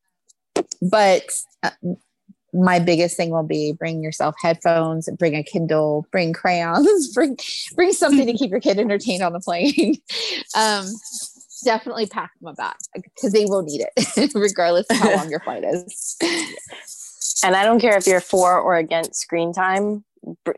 but 0.82 1.24
uh, 1.62 1.70
my 2.52 2.78
biggest 2.78 3.16
thing 3.16 3.30
will 3.30 3.42
be 3.42 3.72
bring 3.72 4.02
yourself 4.02 4.34
headphones, 4.40 5.08
bring 5.18 5.34
a 5.34 5.42
Kindle, 5.42 6.06
bring 6.10 6.32
crayons, 6.32 7.12
bring 7.14 7.36
bring 7.74 7.92
something 7.92 8.26
to 8.26 8.32
keep 8.32 8.50
your 8.50 8.60
kid 8.60 8.78
entertained 8.78 9.22
on 9.22 9.32
the 9.32 9.40
plane. 9.40 9.96
um, 10.56 10.86
definitely 11.64 12.06
pack 12.06 12.30
them 12.40 12.48
a 12.48 12.54
bag 12.54 12.76
because 12.94 13.32
they 13.32 13.44
will 13.44 13.62
need 13.62 13.84
it 13.84 14.32
regardless 14.34 14.86
of 14.90 14.96
how 14.96 15.16
long 15.16 15.30
your 15.30 15.40
flight 15.40 15.64
is. 15.64 16.16
And 17.44 17.54
I 17.54 17.64
don't 17.64 17.80
care 17.80 17.96
if 17.96 18.06
you're 18.06 18.20
for 18.20 18.58
or 18.58 18.76
against 18.76 19.16
screen 19.16 19.52
time 19.52 20.04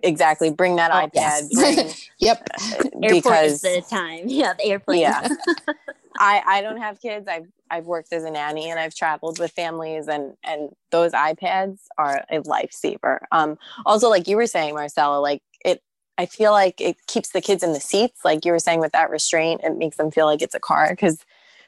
exactly 0.03 0.51
bring 0.51 0.77
that 0.77 0.91
oh, 0.91 1.07
iPad. 1.07 1.11
Yes. 1.15 1.55
Bring, 1.55 1.93
yep. 2.19 2.49
Uh, 2.55 3.09
because 3.11 3.61
the 3.61 3.83
time. 3.89 4.25
Yeah, 4.27 4.55
the 4.55 4.67
airplane. 4.67 5.01
Yeah. 5.01 5.29
I 6.19 6.43
I 6.47 6.63
don't 6.63 6.79
have 6.79 7.01
kids. 7.01 7.29
I've 7.29 7.47
I've 7.71 7.87
worked 7.87 8.13
as 8.13 8.25
a 8.25 8.31
nanny 8.31 8.71
and 8.71 8.79
I've 8.79 8.95
traveled 8.95 9.39
with 9.39 9.53
families 9.53 10.09
and 10.09 10.35
and 10.45 10.71
those 10.91 11.13
iPads 11.13 11.79
are 11.99 12.25
a 12.31 12.41
lifesaver. 12.41 13.21
Um 13.33 13.59
also 13.87 14.09
like 14.09 14.29
you 14.29 14.37
were 14.37 14.47
saying 14.47 14.75
Marcella 14.75 15.21
like 15.21 15.43
it 15.65 15.83
I 16.19 16.27
feel 16.27 16.53
like 16.53 16.81
it 16.81 16.97
keeps 17.07 17.31
the 17.31 17.41
kids 17.41 17.63
in 17.63 17.73
the 17.73 17.81
seats 17.81 18.21
like 18.25 18.45
you 18.45 18.53
were 18.53 18.59
saying 18.59 18.81
with 18.81 18.93
that 18.93 19.11
restraint 19.11 19.63
it 19.65 19.77
makes 19.77 19.97
them 19.97 20.11
feel 20.11 20.27
like 20.27 20.43
it's 20.43 20.55
a 20.55 20.61
car 20.61 20.95
cuz 20.97 21.19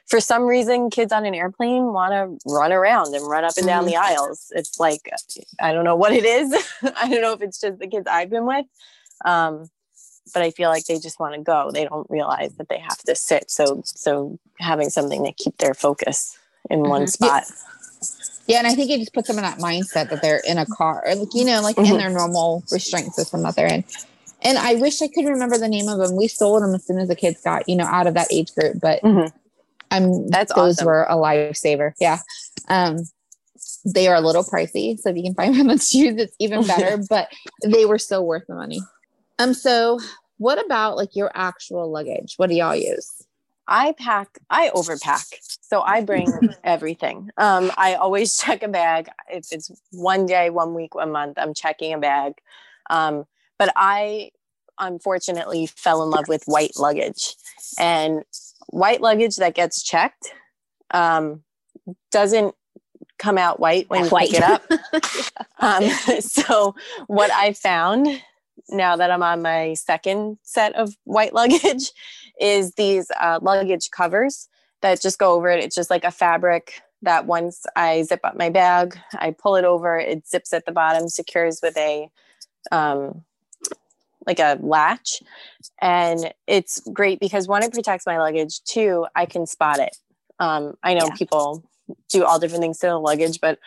for 0.07 0.19
some 0.19 0.43
reason 0.43 0.89
kids 0.89 1.11
on 1.11 1.25
an 1.25 1.33
airplane 1.33 1.93
want 1.93 2.11
to 2.11 2.51
run 2.51 2.71
around 2.71 3.13
and 3.13 3.27
run 3.27 3.43
up 3.43 3.53
and 3.57 3.65
down 3.65 3.85
the 3.85 3.95
aisles 3.95 4.51
it's 4.55 4.79
like 4.79 5.09
i 5.59 5.71
don't 5.71 5.85
know 5.85 5.95
what 5.95 6.11
it 6.11 6.25
is 6.25 6.53
i 6.97 7.09
don't 7.09 7.21
know 7.21 7.33
if 7.33 7.41
it's 7.41 7.59
just 7.59 7.79
the 7.79 7.87
kids 7.87 8.07
i've 8.07 8.29
been 8.29 8.45
with 8.45 8.65
um, 9.25 9.69
but 10.33 10.41
i 10.41 10.51
feel 10.51 10.69
like 10.69 10.85
they 10.85 10.99
just 10.99 11.19
want 11.19 11.35
to 11.35 11.41
go 11.41 11.71
they 11.71 11.85
don't 11.85 12.07
realize 12.09 12.53
that 12.55 12.69
they 12.69 12.79
have 12.79 12.97
to 12.99 13.15
sit 13.15 13.49
so 13.49 13.81
so 13.85 14.37
having 14.59 14.89
something 14.89 15.23
to 15.23 15.31
keep 15.33 15.57
their 15.57 15.73
focus 15.73 16.37
in 16.69 16.79
mm-hmm. 16.79 16.89
one 16.89 17.07
spot 17.07 17.43
yeah. 18.47 18.57
and 18.57 18.67
I 18.67 18.75
think 18.75 18.91
it 18.91 18.99
just 18.99 19.13
puts 19.13 19.27
them 19.27 19.37
in 19.37 19.43
that 19.43 19.59
mindset 19.59 20.09
that 20.09 20.21
they're 20.21 20.41
in 20.45 20.57
a 20.57 20.65
car, 20.65 21.03
like 21.07 21.33
you 21.33 21.45
know, 21.45 21.61
like 21.61 21.77
mm-hmm. 21.77 21.93
in 21.93 21.97
their 21.97 22.09
normal 22.09 22.63
restraint 22.71 23.13
system 23.13 23.43
that 23.43 23.55
they're 23.55 23.67
in. 23.67 23.83
And 24.41 24.57
I 24.57 24.75
wish 24.75 25.01
I 25.01 25.07
could 25.07 25.25
remember 25.25 25.57
the 25.57 25.69
name 25.69 25.87
of 25.87 25.99
them. 25.99 26.17
We 26.17 26.27
sold 26.27 26.63
them 26.63 26.75
as 26.75 26.85
soon 26.85 26.99
as 26.99 27.07
the 27.07 27.15
kids 27.15 27.41
got, 27.41 27.67
you 27.69 27.75
know, 27.75 27.85
out 27.85 28.07
of 28.07 28.13
that 28.15 28.27
age 28.29 28.53
group. 28.53 28.79
But 28.81 29.01
mm-hmm. 29.01 29.35
I'm 29.93 30.27
that's 30.27 30.53
those 30.53 30.77
awesome. 30.77 30.87
were 30.87 31.03
a 31.03 31.15
lifesaver. 31.15 31.93
Yeah. 31.99 32.19
Um, 32.67 32.97
they 33.85 34.07
are 34.07 34.15
a 34.15 34.21
little 34.21 34.43
pricey, 34.43 34.97
so 34.97 35.09
if 35.09 35.17
you 35.17 35.23
can 35.23 35.35
find 35.35 35.55
one 35.57 35.67
that's 35.67 35.93
used, 35.93 36.19
it's 36.19 36.35
even 36.39 36.65
better. 36.67 37.01
but 37.09 37.29
they 37.63 37.85
were 37.85 37.99
so 37.99 38.21
worth 38.21 38.43
the 38.47 38.55
money. 38.55 38.81
Um, 39.39 39.53
so 39.53 39.99
what 40.37 40.63
about 40.63 40.97
like 40.97 41.15
your 41.15 41.31
actual 41.33 41.91
luggage? 41.91 42.33
What 42.37 42.49
do 42.49 42.55
y'all 42.55 42.75
use? 42.75 43.23
I 43.67 43.93
pack, 43.93 44.39
I 44.49 44.71
overpack. 44.75 45.25
So 45.61 45.81
I 45.81 46.01
bring 46.01 46.27
everything. 46.63 47.29
Um, 47.37 47.71
I 47.77 47.95
always 47.95 48.35
check 48.35 48.61
a 48.63 48.67
bag. 48.67 49.09
If 49.29 49.51
it's 49.51 49.71
one 49.91 50.25
day, 50.25 50.49
one 50.49 50.73
week, 50.73 50.95
one 50.95 51.11
month, 51.11 51.37
I'm 51.37 51.53
checking 51.53 51.93
a 51.93 51.97
bag. 51.97 52.33
Um, 52.89 53.25
but 53.57 53.71
I 53.75 54.31
unfortunately 54.79 55.65
fell 55.65 56.03
in 56.03 56.09
love 56.09 56.27
with 56.27 56.43
white 56.45 56.77
luggage. 56.77 57.35
And 57.79 58.23
white 58.67 59.01
luggage 59.01 59.37
that 59.37 59.55
gets 59.55 59.83
checked 59.83 60.33
um, 60.91 61.43
doesn't 62.11 62.55
come 63.19 63.37
out 63.37 63.59
white 63.59 63.89
when 63.89 64.05
you 64.05 64.09
white. 64.09 64.29
pick 64.29 64.39
it 64.39 64.43
up. 64.43 64.63
um, 65.59 65.83
so 66.19 66.75
what 67.07 67.31
I 67.31 67.53
found 67.53 68.07
now 68.69 68.95
that 68.95 69.11
I'm 69.11 69.23
on 69.23 69.41
my 69.41 69.73
second 69.73 70.37
set 70.43 70.75
of 70.75 70.95
white 71.03 71.33
luggage 71.33 71.91
is 72.39 72.73
these 72.73 73.11
uh, 73.19 73.39
luggage 73.41 73.89
covers 73.91 74.47
that 74.81 75.01
just 75.01 75.19
go 75.19 75.33
over 75.33 75.49
it. 75.49 75.63
It's 75.63 75.75
just 75.75 75.89
like 75.89 76.03
a 76.03 76.11
fabric 76.11 76.81
that 77.01 77.25
once 77.25 77.65
I 77.75 78.03
zip 78.03 78.21
up 78.23 78.37
my 78.37 78.49
bag, 78.49 78.97
I 79.17 79.31
pull 79.31 79.55
it 79.55 79.65
over, 79.65 79.97
it 79.97 80.27
zips 80.27 80.53
at 80.53 80.65
the 80.65 80.71
bottom, 80.71 81.09
secures 81.09 81.59
with 81.61 81.77
a 81.77 82.09
um, 82.71 83.23
like 84.25 84.39
a 84.39 84.57
latch. 84.61 85.21
And 85.81 86.33
it's 86.47 86.81
great 86.91 87.19
because 87.19 87.47
one 87.47 87.63
it 87.63 87.73
protects 87.73 88.05
my 88.05 88.17
luggage. 88.17 88.61
Two 88.63 89.05
i 89.15 89.25
can 89.25 89.45
spot 89.45 89.79
it. 89.79 89.95
Um, 90.39 90.75
i 90.83 90.93
know 90.93 91.07
yeah. 91.07 91.15
people 91.15 91.63
do 92.09 92.23
all 92.23 92.39
different 92.39 92.61
things 92.61 92.79
to 92.79 92.87
the 92.87 92.97
luggage 92.97 93.39
but 93.41 93.59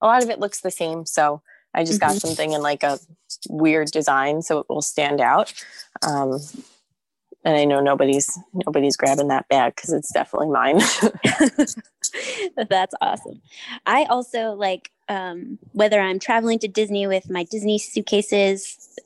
a 0.00 0.06
lot 0.06 0.22
of 0.22 0.30
it 0.30 0.38
looks 0.38 0.60
the 0.60 0.70
same. 0.70 1.06
So 1.06 1.42
i 1.74 1.84
just 1.84 2.00
mm-hmm. 2.00 2.12
got 2.12 2.20
something 2.20 2.52
in 2.52 2.62
like 2.62 2.82
a 2.82 2.98
weird 3.48 3.90
design 3.90 4.42
so 4.42 4.58
it 4.58 4.66
will 4.68 4.82
stand 4.82 5.20
out. 5.20 5.52
Um, 6.02 6.38
and 7.46 7.56
i 7.56 7.64
know 7.64 7.80
nobody's 7.80 8.38
nobody's 8.66 8.96
grabbing 8.96 9.28
that 9.28 9.48
bag 9.48 9.74
because 9.76 9.92
it's 9.92 10.12
definitely 10.12 10.48
mine. 10.48 10.80
That's 12.68 12.94
awesome. 13.00 13.42
I 13.86 14.04
also 14.04 14.52
like 14.52 14.90
um, 15.08 15.58
whether 15.72 16.00
i'm 16.00 16.18
traveling 16.18 16.58
to 16.60 16.68
disney 16.68 17.06
with 17.06 17.30
my 17.30 17.44
disney 17.44 17.78
suitcases 17.78 18.98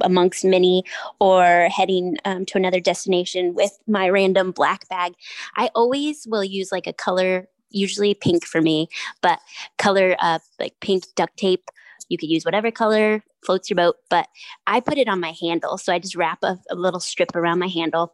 amongst 0.00 0.44
many 0.44 0.84
or 1.20 1.68
heading 1.68 2.16
um, 2.24 2.44
to 2.46 2.58
another 2.58 2.80
destination 2.80 3.54
with 3.54 3.78
my 3.86 4.08
random 4.08 4.52
black 4.52 4.88
bag 4.88 5.14
i 5.56 5.70
always 5.74 6.26
will 6.28 6.44
use 6.44 6.70
like 6.70 6.86
a 6.86 6.92
color 6.92 7.48
usually 7.70 8.14
pink 8.14 8.44
for 8.44 8.62
me 8.62 8.88
but 9.22 9.40
color 9.78 10.16
uh, 10.18 10.38
like 10.58 10.74
pink 10.80 11.04
duct 11.14 11.36
tape. 11.36 11.70
You 12.08 12.18
could 12.18 12.30
use 12.30 12.44
whatever 12.44 12.70
color 12.70 13.24
floats 13.44 13.68
your 13.68 13.76
boat 13.76 13.96
but 14.10 14.28
i 14.66 14.80
put 14.80 14.98
it 14.98 15.08
on 15.08 15.20
my 15.20 15.34
handle 15.40 15.78
so 15.78 15.92
i 15.92 15.98
just 15.98 16.16
wrap 16.16 16.38
a, 16.42 16.58
a 16.70 16.74
little 16.74 17.00
strip 17.00 17.34
around 17.34 17.58
my 17.58 17.68
handle 17.68 18.12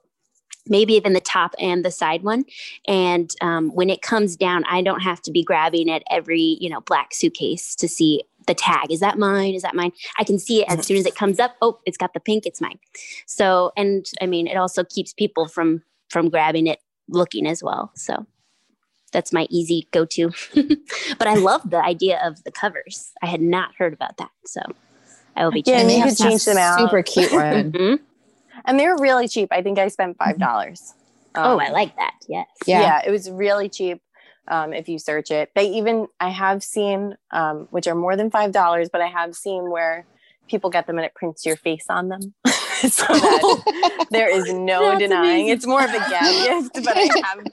maybe 0.66 0.94
even 0.94 1.12
the 1.12 1.20
top 1.20 1.54
and 1.58 1.84
the 1.84 1.90
side 1.90 2.22
one 2.22 2.44
and 2.86 3.30
um, 3.40 3.70
when 3.74 3.90
it 3.90 4.02
comes 4.02 4.36
down 4.36 4.64
i 4.68 4.80
don't 4.80 5.00
have 5.00 5.20
to 5.20 5.30
be 5.30 5.42
grabbing 5.42 5.90
at 5.90 6.02
every 6.10 6.56
you 6.60 6.70
know 6.70 6.80
black 6.82 7.12
suitcase 7.12 7.74
to 7.74 7.88
see 7.88 8.22
the 8.46 8.54
tag 8.54 8.90
is 8.90 9.00
that 9.00 9.18
mine 9.18 9.54
is 9.54 9.62
that 9.62 9.74
mine 9.74 9.92
i 10.18 10.24
can 10.24 10.38
see 10.38 10.62
it 10.62 10.68
as 10.68 10.86
soon 10.86 10.96
as 10.96 11.06
it 11.06 11.14
comes 11.14 11.38
up 11.38 11.54
oh 11.62 11.78
it's 11.86 11.96
got 11.96 12.12
the 12.14 12.20
pink 12.20 12.44
it's 12.46 12.60
mine 12.60 12.78
so 13.26 13.72
and 13.76 14.06
i 14.20 14.26
mean 14.26 14.46
it 14.46 14.56
also 14.56 14.82
keeps 14.84 15.12
people 15.12 15.46
from 15.48 15.82
from 16.10 16.28
grabbing 16.28 16.66
it 16.66 16.80
looking 17.08 17.46
as 17.46 17.62
well 17.62 17.90
so 17.94 18.26
that's 19.12 19.32
my 19.32 19.46
easy 19.50 19.86
go-to. 19.90 20.30
but 21.18 21.28
I 21.28 21.34
love 21.34 21.68
the 21.68 21.84
idea 21.84 22.18
of 22.24 22.42
the 22.44 22.50
covers. 22.50 23.12
I 23.22 23.26
had 23.26 23.42
not 23.42 23.74
heard 23.76 23.92
about 23.92 24.16
that, 24.16 24.30
so 24.46 24.62
I 25.36 25.44
will 25.44 25.52
be. 25.52 25.62
Yeah, 25.66 25.82
checking 25.82 25.98
you 25.98 26.04
could 26.04 26.16
change 26.16 26.44
them 26.46 26.56
out. 26.56 26.78
Super 26.78 27.02
cute 27.02 27.30
one. 27.32 27.72
Mhm. 27.72 27.98
and 28.64 28.80
they're 28.80 28.96
really 28.96 29.28
cheap. 29.28 29.50
I 29.52 29.62
think 29.62 29.78
I 29.78 29.88
spent 29.88 30.16
five 30.16 30.38
dollars. 30.38 30.94
oh, 31.34 31.58
I 31.58 31.68
like 31.68 31.94
that. 31.96 32.14
Yes. 32.28 32.46
Yeah. 32.66 32.80
yeah. 32.80 33.02
it 33.06 33.10
was 33.10 33.30
really 33.30 33.68
cheap. 33.68 34.00
Um, 34.48 34.72
if 34.72 34.88
you 34.88 34.98
search 34.98 35.30
it, 35.30 35.50
they 35.54 35.68
even 35.68 36.08
I 36.18 36.30
have 36.30 36.62
seen 36.64 37.16
um, 37.30 37.68
which 37.70 37.86
are 37.86 37.94
more 37.94 38.16
than 38.16 38.30
five 38.30 38.52
dollars, 38.52 38.88
but 38.90 39.00
I 39.00 39.06
have 39.06 39.34
seen 39.36 39.70
where 39.70 40.04
people 40.48 40.68
get 40.70 40.86
them 40.86 40.98
and 40.98 41.04
it 41.06 41.14
prints 41.14 41.46
your 41.46 41.56
face 41.56 41.86
on 41.88 42.08
them, 42.08 42.34
so 42.46 43.04
that 43.06 44.06
there 44.10 44.28
is 44.28 44.52
no 44.52 44.80
That's 44.90 44.98
denying 44.98 45.24
amazing. 45.42 45.48
it's 45.48 45.66
more 45.66 45.82
of 45.84 45.90
a 45.90 45.98
gag 46.10 46.48
gift. 46.72 46.74
But 46.84 46.96
I 46.96 47.08
have 47.24 47.44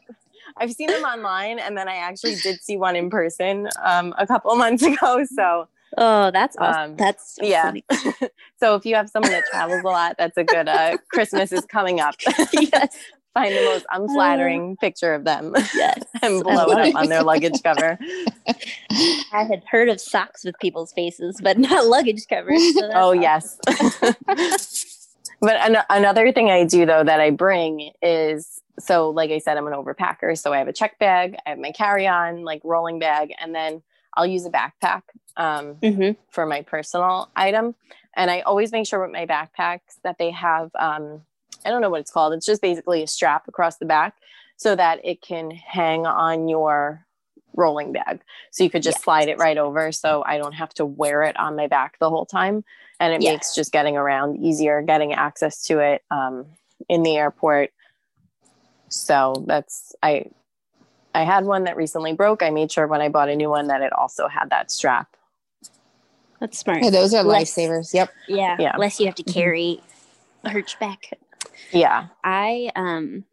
I've 0.58 0.71
seen 0.73 0.88
them 0.88 1.04
online, 1.04 1.60
and 1.60 1.78
then 1.78 1.88
I 1.88 1.95
actually 1.97 2.36
did 2.36 2.60
see 2.62 2.75
one 2.75 2.95
in 2.95 3.10
person 3.10 3.69
um, 3.84 4.13
a 4.17 4.25
couple 4.25 4.56
months 4.56 4.84
ago. 4.84 5.23
So 5.25 5.67
Oh, 5.97 6.30
that's 6.32 6.56
awesome. 6.58 6.91
Um, 6.91 6.97
that's 6.97 7.36
so 7.36 7.45
yeah. 7.45 7.71
so 8.60 8.75
if 8.75 8.86
you 8.86 8.95
have 8.95 9.10
someone 9.10 9.32
that 9.32 9.45
travels 9.52 9.82
a 9.84 9.88
lot, 9.88 10.15
that's 10.19 10.38
a 10.38 10.43
good 10.43 10.67
uh, 10.67 10.97
Christmas 11.12 11.52
is 11.52 11.65
coming 11.65 11.99
up. 11.99 12.15
yes. 12.54 12.95
Find 13.33 13.53
the 13.55 13.61
most 13.65 13.85
unflattering 13.91 14.75
picture 14.77 15.13
of 15.13 15.23
them 15.23 15.53
Yes. 15.75 16.03
and 16.21 16.43
blow 16.43 16.65
it 16.71 16.89
up 16.89 16.95
on 16.95 17.07
their 17.09 17.23
luggage 17.23 17.61
cover. 17.63 17.97
I 19.31 19.43
had 19.43 19.63
heard 19.69 19.87
of 19.89 20.01
socks 20.01 20.43
with 20.43 20.57
people's 20.59 20.91
faces, 20.91 21.39
but 21.41 21.57
not 21.57 21.85
luggage 21.85 22.25
covers. 22.27 22.73
so 22.73 22.89
oh 22.93 23.09
awesome. 23.17 23.21
yes. 23.21 23.57
but 25.41 25.55
an- 25.57 25.83
another 25.89 26.31
thing 26.31 26.49
I 26.49 26.63
do 26.65 26.85
though 26.85 27.03
that 27.03 27.19
I 27.19 27.29
bring 27.29 27.91
is 28.01 28.61
so 28.79 29.09
like 29.09 29.29
I 29.31 29.39
said, 29.39 29.57
I'm 29.57 29.67
an 29.67 29.73
overpacker. 29.73 30.37
So 30.37 30.53
I 30.53 30.57
have 30.57 30.67
a 30.67 30.73
check 30.73 30.97
bag, 30.99 31.35
I 31.45 31.49
have 31.51 31.59
my 31.59 31.71
carry-on, 31.71 32.43
like 32.43 32.61
rolling 32.63 32.97
bag, 32.99 33.31
and 33.39 33.53
then 33.53 33.81
I'll 34.15 34.25
use 34.25 34.45
a 34.45 34.49
backpack 34.49 35.01
um, 35.37 35.75
Mhm. 35.75 36.15
for 36.29 36.45
my 36.45 36.61
personal 36.63 37.29
item. 37.35 37.75
And 38.15 38.31
I 38.31 38.39
always 38.41 38.71
make 38.71 38.87
sure 38.87 39.01
with 39.01 39.11
my 39.11 39.25
backpacks 39.25 39.99
that 40.03 40.17
they 40.17 40.31
have 40.31 40.71
um, 40.79 41.21
I 41.65 41.69
don't 41.69 41.81
know 41.81 41.89
what 41.89 42.01
it's 42.01 42.11
called. 42.11 42.33
It's 42.33 42.45
just 42.45 42.61
basically 42.61 43.03
a 43.03 43.07
strap 43.07 43.47
across 43.47 43.77
the 43.77 43.85
back 43.85 44.15
so 44.57 44.75
that 44.75 44.99
it 45.03 45.21
can 45.21 45.51
hang 45.51 46.05
on 46.05 46.47
your 46.47 47.05
rolling 47.55 47.91
bag. 47.91 48.21
So 48.51 48.63
you 48.63 48.69
could 48.69 48.83
just 48.83 48.97
Yes. 48.99 49.03
slide 49.03 49.27
it 49.27 49.37
right 49.37 49.57
over 49.57 49.91
so 49.91 50.23
I 50.25 50.37
don't 50.37 50.53
have 50.53 50.73
to 50.75 50.85
wear 50.85 51.23
it 51.23 51.37
on 51.37 51.55
my 51.55 51.67
back 51.67 51.97
the 51.99 52.09
whole 52.09 52.25
time. 52.25 52.63
And 52.99 53.13
it 53.13 53.21
Yes. 53.21 53.33
makes 53.33 53.55
just 53.55 53.71
getting 53.71 53.97
around 53.97 54.37
easier, 54.37 54.81
getting 54.81 55.13
access 55.13 55.63
to 55.65 55.79
it 55.79 56.03
um, 56.11 56.45
in 56.87 57.03
the 57.03 57.17
airport. 57.17 57.71
So 58.89 59.43
that's 59.47 59.95
I 60.01 60.25
I 61.13 61.23
had 61.23 61.45
one 61.45 61.63
that 61.63 61.75
recently 61.75 62.13
broke. 62.13 62.43
I 62.43 62.49
made 62.51 62.71
sure 62.71 62.87
when 62.87 63.01
I 63.01 63.09
bought 63.09 63.29
a 63.29 63.35
new 63.35 63.49
one 63.49 63.67
that 63.67 63.81
it 63.81 63.91
also 63.93 64.27
had 64.27 64.51
that 64.51 64.69
strap. 64.71 65.15
That's 66.39 66.57
smart. 66.59 66.83
Yeah, 66.83 66.91
those 66.91 67.13
are 67.13 67.23
Less- 67.23 67.53
lifesavers. 67.55 67.93
Yep. 67.93 68.09
Yeah. 68.27 68.55
Yeah. 68.59 68.77
Less 68.77 68.99
you 68.99 69.07
have 69.07 69.15
to 69.15 69.23
Mhm. 69.23 69.33
carry 69.33 69.81
a 70.43 70.49
hunchback. 70.51 71.11
Yeah. 71.71 72.07
I 72.23 72.71
um 72.75 73.25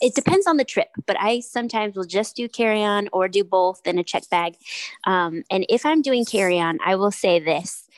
it 0.00 0.14
depends 0.14 0.46
on 0.46 0.56
the 0.58 0.64
trip, 0.64 0.88
but 1.06 1.16
I 1.18 1.40
sometimes 1.40 1.96
will 1.96 2.04
just 2.04 2.36
do 2.36 2.48
carry 2.48 2.82
on 2.82 3.08
or 3.12 3.28
do 3.28 3.44
both 3.44 3.86
in 3.86 3.98
a 3.98 4.04
check 4.04 4.28
bag. 4.30 4.56
Um, 5.04 5.42
and 5.50 5.64
if 5.68 5.86
I'm 5.86 6.02
doing 6.02 6.24
carry 6.24 6.60
on, 6.60 6.78
I 6.84 6.96
will 6.96 7.10
say 7.10 7.38
this 7.38 7.88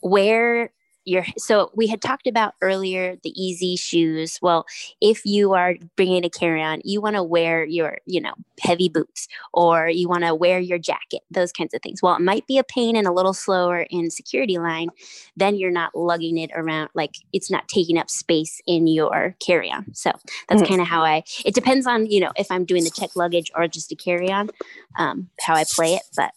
where 0.00 0.70
your 1.08 1.24
so 1.38 1.70
we 1.74 1.86
had 1.86 2.02
talked 2.02 2.26
about 2.26 2.54
earlier 2.62 3.16
the 3.22 3.30
easy 3.40 3.76
shoes. 3.76 4.38
Well 4.42 4.66
if 5.00 5.22
you 5.24 5.54
are 5.54 5.74
bringing 5.96 6.24
a 6.24 6.30
carry 6.30 6.62
on 6.62 6.80
you 6.84 7.00
want 7.00 7.16
to 7.16 7.22
wear 7.22 7.64
your 7.64 7.98
you 8.06 8.20
know 8.20 8.34
heavy 8.60 8.88
boots 8.88 9.28
or 9.52 9.88
you 9.88 10.08
want 10.08 10.24
to 10.24 10.34
wear 10.34 10.58
your 10.58 10.78
jacket 10.78 11.22
those 11.30 11.52
kinds 11.52 11.74
of 11.74 11.82
things. 11.82 12.02
Well 12.02 12.14
it 12.16 12.20
might 12.22 12.46
be 12.46 12.58
a 12.58 12.64
pain 12.64 12.96
and 12.96 13.06
a 13.06 13.12
little 13.12 13.34
slower 13.34 13.86
in 13.90 14.10
security 14.10 14.58
line 14.58 14.88
then 15.36 15.56
you're 15.56 15.70
not 15.70 15.94
lugging 15.94 16.36
it 16.38 16.50
around 16.54 16.90
like 16.94 17.14
it's 17.32 17.50
not 17.50 17.68
taking 17.68 17.98
up 17.98 18.10
space 18.10 18.60
in 18.66 18.86
your 18.86 19.34
carry 19.44 19.70
on 19.70 19.86
so 19.94 20.10
that's 20.48 20.62
Mhm. 20.62 20.68
kind 20.68 20.80
of 20.80 20.86
how 20.86 21.02
i 21.02 21.22
it 21.44 21.54
depends 21.54 21.86
on 21.86 22.06
you 22.06 22.20
know 22.20 22.32
if 22.36 22.46
i'm 22.50 22.64
doing 22.64 22.84
the 22.84 22.90
check 22.90 23.10
luggage 23.16 23.50
or 23.54 23.66
just 23.68 23.92
a 23.92 23.96
carry 23.96 24.30
on 24.30 24.50
um 24.98 25.28
how 25.40 25.54
i 25.54 25.64
play 25.64 25.94
it 25.94 26.02
but 26.16 26.32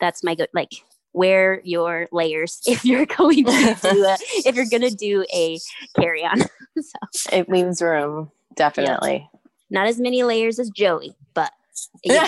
that's 0.00 0.22
my 0.24 0.34
good 0.34 0.48
like 0.54 0.70
wear 1.16 1.60
your 1.64 2.06
layers 2.12 2.60
if 2.66 2.84
you're 2.84 3.06
going 3.06 3.44
to 3.44 3.74
do 3.82 4.04
a, 4.04 4.16
if 4.44 4.54
you're 4.54 4.66
going 4.66 4.82
to 4.82 4.90
do 4.94 5.24
a 5.34 5.58
carry 5.98 6.22
on 6.24 6.38
so 6.80 6.98
It 7.32 7.48
leaves 7.48 7.80
room, 7.82 8.30
definitely. 8.54 9.28
not 9.70 9.86
as 9.88 9.98
many 9.98 10.22
layers 10.22 10.58
as 10.58 10.70
joey 10.70 11.16
but 11.34 11.50
yeah, 12.04 12.26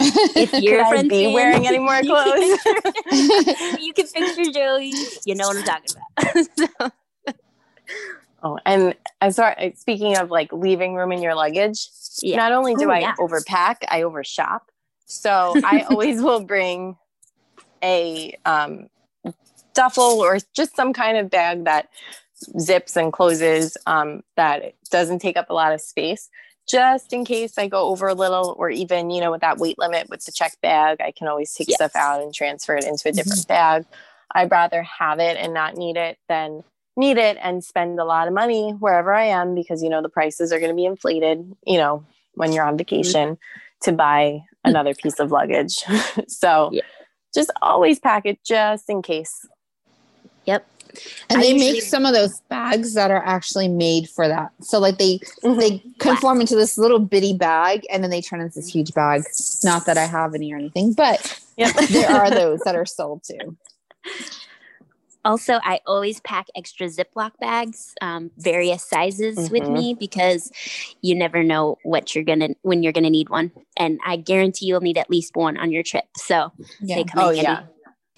if 0.00 0.52
your 0.58 0.78
Could 0.84 0.96
I 0.96 1.02
be 1.02 1.24
in, 1.26 1.32
wearing 1.32 1.66
any 1.66 1.78
more 1.78 2.00
you 2.02 2.08
clothes? 2.08 2.58
can- 2.64 3.78
you 3.78 3.92
can 3.92 4.06
picture 4.08 4.50
joey 4.50 4.94
you 5.24 5.34
know 5.34 5.46
what 5.48 5.56
i'm 5.56 5.62
talking 5.62 5.90
about 5.92 6.46
so, 6.80 6.90
oh, 8.42 8.58
and 8.64 8.94
as 9.20 9.36
far 9.36 9.56
speaking 9.76 10.16
of 10.16 10.30
like 10.30 10.52
leaving 10.52 10.94
room 10.94 11.12
in 11.12 11.22
your 11.22 11.34
luggage, 11.34 11.88
yeah 12.22 12.36
not 12.36 12.52
only 12.52 12.74
do 12.76 12.88
Oh, 12.88 12.92
I 12.92 13.00
yeah. 13.00 13.14
overpack, 13.18 13.76
I 13.88 14.02
overshop. 14.02 14.62
So 15.06 15.56
I 15.64 15.82
always 15.82 16.20
will 16.22 16.40
bring 16.40 16.96
a 17.82 18.34
um, 18.44 18.88
duffel 19.74 20.22
or 20.22 20.38
just 20.54 20.76
some 20.76 20.92
kind 20.92 21.16
of 21.16 21.30
bag 21.30 21.64
that 21.64 21.88
zips 22.58 22.96
and 22.96 23.12
closes 23.12 23.76
um, 23.86 24.22
that 24.36 24.74
doesn't 24.90 25.20
take 25.20 25.36
up 25.36 25.50
a 25.50 25.54
lot 25.54 25.72
of 25.72 25.80
space. 25.80 26.28
Just 26.68 27.12
in 27.12 27.24
case 27.24 27.58
I 27.58 27.66
go 27.66 27.88
over 27.88 28.06
a 28.06 28.14
little 28.14 28.54
or 28.58 28.70
even 28.70 29.10
you 29.10 29.20
know 29.20 29.30
with 29.32 29.40
that 29.40 29.58
weight 29.58 29.78
limit 29.78 30.08
with 30.08 30.24
the 30.24 30.32
check 30.32 30.52
bag 30.62 31.00
I 31.00 31.10
can 31.10 31.26
always 31.26 31.52
take 31.52 31.68
Yes. 31.68 31.76
stuff 31.76 31.96
out 31.96 32.22
and 32.22 32.32
transfer 32.32 32.76
it 32.76 32.84
into 32.84 33.08
a 33.08 33.12
different 33.12 33.46
bag. 33.48 33.84
I'd 34.34 34.50
rather 34.50 34.82
have 34.82 35.18
it 35.18 35.36
and 35.36 35.52
not 35.52 35.76
need 35.76 35.96
it 35.96 36.18
than 36.28 36.62
need 36.96 37.16
it 37.18 37.38
and 37.40 37.64
spend 37.64 37.98
a 37.98 38.04
lot 38.04 38.28
of 38.28 38.34
money 38.34 38.70
wherever 38.72 39.12
I 39.12 39.24
am 39.24 39.54
because 39.54 39.82
you 39.82 39.88
know 39.88 40.00
the 40.02 40.08
prices 40.08 40.52
are 40.52 40.58
going 40.60 40.70
to 40.70 40.76
be 40.76 40.84
inflated 40.84 41.56
you 41.66 41.76
know 41.78 42.04
when 42.34 42.52
you're 42.52 42.64
on 42.64 42.78
vacation 42.78 43.36
to 43.82 43.92
buy 43.92 44.42
another 44.64 44.94
piece 44.94 45.18
of 45.18 45.32
luggage. 45.32 45.82
So 46.28 46.70
Yeah. 46.72 46.82
Just 47.34 47.50
always 47.62 47.98
pack 47.98 48.26
it 48.26 48.38
just 48.44 48.88
in 48.90 49.02
case 49.02 49.46
yep 50.46 50.66
And 51.28 51.38
I 51.38 51.42
they 51.42 51.52
usually- 51.52 51.72
make 51.74 51.82
some 51.82 52.04
of 52.06 52.12
those 52.14 52.40
bags 52.48 52.94
that 52.94 53.10
are 53.10 53.24
actually 53.24 53.68
made 53.68 54.08
for 54.10 54.26
that. 54.26 54.50
So 54.60 54.78
like 54.80 54.98
they 54.98 55.18
Mm-hmm. 55.44 55.58
they 55.60 55.78
conform 56.00 56.40
into 56.40 56.56
this 56.56 56.76
little 56.76 56.98
bitty 56.98 57.34
bag 57.34 57.86
and 57.92 58.02
then 58.02 58.10
they 58.10 58.20
turn 58.20 58.40
into 58.40 58.56
this 58.58 58.68
huge 58.68 58.92
bag. 58.94 59.22
Not 59.62 59.86
that 59.86 59.96
I 59.96 60.06
have 60.06 60.34
any 60.34 60.52
or 60.52 60.56
anything, 60.56 60.92
but 60.92 61.40
Yep. 61.56 61.74
there 61.90 62.10
are 62.10 62.30
those 62.42 62.58
that 62.64 62.74
are 62.74 62.86
sold 62.86 63.22
too. 63.22 63.56
Also, 65.24 65.54
I 65.62 65.80
always 65.86 66.20
pack 66.20 66.46
extra 66.56 66.86
Ziploc 66.86 67.32
bags, 67.40 67.94
um, 68.00 68.30
various 68.38 68.82
sizes 68.88 69.36
with 69.50 69.64
Mhm. 69.64 69.72
me 69.72 69.94
because 69.94 70.50
you 71.02 71.14
never 71.14 71.42
know 71.42 71.78
what 71.82 72.14
you're 72.14 72.24
gonna 72.24 72.50
when 72.62 72.82
you're 72.82 72.92
gonna 72.92 73.10
need 73.10 73.28
one, 73.28 73.52
and 73.76 74.00
I 74.04 74.16
guarantee 74.16 74.66
you'll 74.66 74.80
need 74.80 74.96
at 74.96 75.10
least 75.10 75.36
one 75.36 75.56
on 75.58 75.70
your 75.70 75.82
trip. 75.82 76.06
So 76.16 76.52
Yeah. 76.80 76.96
they 76.96 77.04
come 77.04 77.20
Oh, 77.24 77.28
in 77.30 77.36
handy. 77.44 77.62
yeah. 77.62 77.62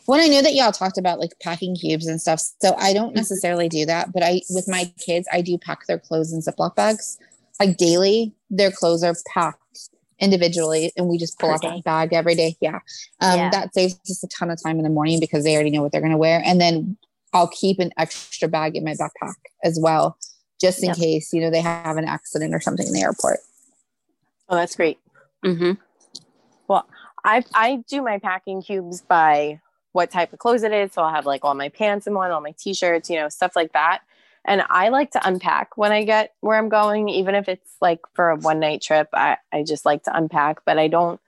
When 0.07 0.21
I 0.21 0.27
know 0.29 0.43
that 0.43 0.55
y'all 0.55 0.73
talked 0.73 0.99
about 0.99 1.21
like 1.21 1.33
packing 1.41 1.77
cubes 1.77 2.07
and 2.07 2.21
stuff, 2.21 2.41
so 2.41 2.75
I 2.77 2.91
Mm-hmm. 2.91 2.95
don't 2.95 3.15
necessarily 3.15 3.69
do 3.69 3.85
that, 3.87 4.13
but 4.13 4.23
I 4.23 4.43
with 4.51 4.69
my 4.69 4.85
kids, 4.99 5.29
I 5.33 5.43
do 5.43 5.59
pack 5.59 5.87
their 5.87 5.99
clothes 5.99 6.33
in 6.33 6.41
Ziploc 6.41 6.75
bags. 6.77 7.19
Like 7.61 7.77
daily, 7.77 8.33
their 8.51 8.71
clothes 8.71 9.05
are 9.05 9.15
packed 9.33 9.91
individually, 10.23 10.93
and 10.97 11.09
we 11.09 11.19
just 11.19 11.39
pull 11.39 11.51
Per 11.51 11.55
out 11.57 11.61
day. 11.63 11.83
bag 11.85 12.13
every 12.15 12.35
day. 12.35 12.57
Yeah, 12.61 12.81
um, 13.21 13.37
Yeah. 13.37 13.51
that 13.51 13.75
saves 13.75 13.99
us 14.09 14.23
a 14.25 14.29
ton 14.29 14.51
of 14.51 14.63
time 14.63 14.79
in 14.79 14.85
the 14.85 14.91
morning 14.91 15.21
because 15.21 15.45
they 15.45 15.55
already 15.55 15.71
know 15.71 15.83
what 15.83 15.93
they're 15.93 16.01
going 16.01 16.13
to 16.13 16.19
wear, 16.19 16.41
and 16.45 16.61
then 16.61 16.97
I'll 17.35 17.49
keep 17.49 17.79
an 17.79 17.93
extra 17.99 18.49
bag 18.49 18.77
in 18.77 18.85
my 18.85 18.95
backpack 18.95 19.35
as 19.65 19.79
well, 19.81 20.17
just 20.61 20.83
in 20.83 20.89
Yep. 20.89 20.97
case 20.97 21.33
you 21.33 21.41
know 21.43 21.51
they 21.51 21.61
have 21.61 21.97
an 21.99 22.07
accident 22.07 22.55
or 22.55 22.61
something 22.61 22.87
in 22.87 22.93
the 22.95 23.03
airport. 23.03 23.41
oh 24.49 24.57
that's 24.57 24.77
great 24.77 24.99
hmm 25.45 25.73
Well, 26.69 26.87
I 27.25 27.45
I 27.55 27.83
do 27.89 28.03
my 28.03 28.19
packing 28.19 28.63
cubes 28.63 29.03
by 29.03 29.61
what 29.93 30.11
type 30.11 30.33
of 30.33 30.39
clothes 30.39 30.63
it 30.63 30.73
is. 30.73 30.93
So 30.93 31.03
I'll 31.03 31.13
have 31.13 31.27
like 31.27 31.45
all 31.45 31.55
my 31.55 31.69
pants 31.69 32.07
in 32.07 32.15
one, 32.15 32.31
all 32.31 32.41
my 32.41 32.55
t-shirts, 32.59 33.11
you 33.11 33.17
know, 33.17 33.29
stuff 33.29 33.55
like 33.55 33.73
that. 33.73 34.01
And 34.45 34.63
I 34.69 34.89
like 34.89 35.13
to 35.13 35.27
unpack 35.27 35.77
when 35.77 35.93
I 35.93 36.05
get 36.05 36.35
where 36.41 36.59
I'm 36.59 36.69
going, 36.69 37.09
even 37.09 37.35
if 37.35 37.49
it's 37.49 37.77
like 37.81 38.01
for 38.15 38.31
a 38.31 38.37
one 38.37 38.59
night 38.59 38.83
trip. 38.83 39.09
I, 39.13 39.37
I 39.53 39.63
just 39.63 39.87
like 39.87 40.03
to 40.05 40.17
unpack, 40.17 40.65
but 40.65 40.79
I 40.79 40.89
don't 40.89 41.21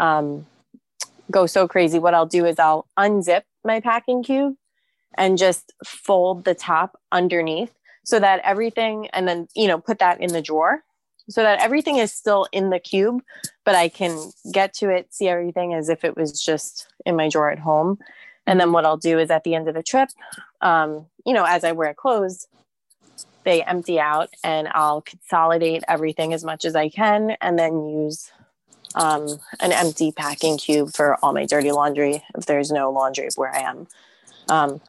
um, 0.00 0.46
go 1.30 1.46
so 1.46 1.68
crazy. 1.68 1.98
What 1.98 2.14
I'll 2.14 2.26
do 2.26 2.46
is 2.46 2.58
I'll 2.58 2.86
unzip 2.98 3.42
my 3.64 3.80
packing 3.80 4.22
cube 4.22 4.56
and 5.16 5.38
just 5.38 5.72
fold 5.84 6.44
the 6.44 6.54
top 6.54 6.98
underneath 7.12 7.72
so 8.04 8.18
that 8.18 8.40
everything, 8.44 9.08
and 9.08 9.28
then, 9.28 9.48
you 9.54 9.68
know, 9.68 9.78
put 9.78 9.98
that 9.98 10.20
in 10.20 10.32
the 10.32 10.42
drawer 10.42 10.82
so 11.28 11.42
that 11.42 11.60
everything 11.60 11.96
is 11.96 12.12
still 12.12 12.46
in 12.52 12.70
the 12.70 12.78
cube, 12.78 13.22
but 13.64 13.74
I 13.74 13.88
can 13.88 14.30
get 14.52 14.74
to 14.74 14.90
it, 14.90 15.12
see 15.14 15.28
everything 15.28 15.72
as 15.72 15.88
if 15.88 16.04
it 16.04 16.16
was 16.16 16.42
just 16.42 16.86
in 17.06 17.16
my 17.16 17.28
drawer 17.28 17.50
at 17.50 17.58
home. 17.58 17.98
And 18.46 18.60
then 18.60 18.72
what 18.72 18.84
I'll 18.84 18.96
do 18.96 19.18
is 19.18 19.30
at 19.30 19.44
the 19.44 19.54
end 19.54 19.68
of 19.68 19.74
the 19.74 19.82
trip, 19.82 20.10
um, 20.60 21.06
you 21.24 21.32
know, 21.32 21.44
as 21.44 21.64
I 21.64 21.72
wear 21.72 21.94
clothes, 21.94 22.46
they 23.44 23.62
empty 23.62 24.00
out 24.00 24.30
and 24.42 24.68
I'll 24.68 25.02
consolidate 25.02 25.84
everything 25.88 26.32
as 26.32 26.44
much 26.44 26.64
as 26.64 26.74
I 26.74 26.88
can 26.88 27.36
and 27.40 27.58
then 27.58 27.86
use 27.86 28.32
um, 28.94 29.26
an 29.60 29.72
empty 29.72 30.12
packing 30.12 30.56
cube 30.56 30.92
for 30.94 31.16
all 31.22 31.32
my 31.32 31.46
dirty 31.46 31.72
laundry 31.72 32.22
if 32.36 32.46
there's 32.46 32.70
no 32.70 32.90
laundry 32.90 33.28
where 33.36 33.54
I 33.54 33.60
am. 33.60 33.86
Um, 34.48 34.80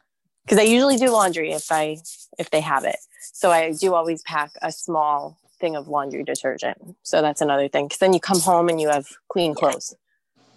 because 0.44 0.58
I 0.58 0.62
usually 0.62 0.96
do 0.96 1.10
laundry 1.10 1.52
if 1.52 1.72
I 1.72 1.98
if 2.38 2.50
they 2.50 2.60
have 2.60 2.84
it. 2.84 2.98
So 3.32 3.50
I 3.50 3.72
do 3.72 3.94
always 3.94 4.22
pack 4.22 4.52
a 4.62 4.70
small 4.70 5.36
thing 5.58 5.74
of 5.74 5.88
laundry 5.88 6.22
detergent. 6.22 6.96
So 7.02 7.20
that's 7.20 7.40
another 7.40 7.66
thing. 7.66 7.86
Because 7.86 7.98
then 7.98 8.12
you 8.12 8.20
come 8.20 8.40
home 8.40 8.68
and 8.68 8.80
you 8.80 8.88
have 8.88 9.08
clean 9.28 9.54
clothes. 9.54 9.94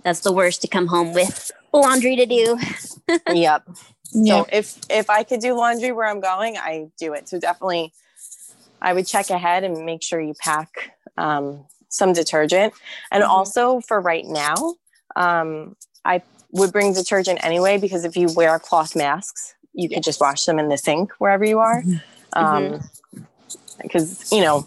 That's 0.03 0.21
the 0.21 0.31
worst 0.31 0.61
to 0.61 0.67
come 0.67 0.87
home 0.87 1.13
with 1.13 1.51
laundry 1.73 2.15
to 2.15 2.25
do. 2.25 2.57
yep. 3.29 3.63
Yeah. 4.11 4.41
So 4.41 4.47
if 4.51 4.77
if 4.89 5.09
I 5.09 5.23
could 5.23 5.39
do 5.39 5.53
laundry 5.53 5.91
where 5.91 6.07
I'm 6.07 6.19
going, 6.19 6.57
I 6.57 6.87
do 6.97 7.13
it. 7.13 7.29
So 7.29 7.39
definitely, 7.39 7.93
I 8.81 8.93
would 8.93 9.05
check 9.07 9.29
ahead 9.29 9.63
and 9.63 9.85
make 9.85 10.01
sure 10.01 10.19
you 10.19 10.33
pack 10.39 10.69
um, 11.17 11.65
some 11.89 12.13
detergent. 12.13 12.73
And 13.11 13.23
Mhm. 13.23 13.29
also 13.29 13.81
for 13.81 13.99
right 13.99 14.25
now, 14.25 14.75
um, 15.15 15.75
I 16.05 16.23
would 16.51 16.71
bring 16.71 16.93
detergent 16.93 17.43
anyway 17.43 17.77
because 17.77 18.05
if 18.05 18.15
you 18.17 18.27
wear 18.35 18.57
cloth 18.57 18.95
masks, 18.95 19.53
you 19.73 19.89
could 19.89 20.03
just 20.03 20.19
wash 20.19 20.45
them 20.45 20.57
in 20.59 20.69
the 20.69 20.77
sink 20.77 21.11
wherever 21.19 21.45
you 21.45 21.59
are. 21.59 21.83
Um, 22.33 22.79
because 23.81 24.31
you 24.31 24.41
know 24.41 24.65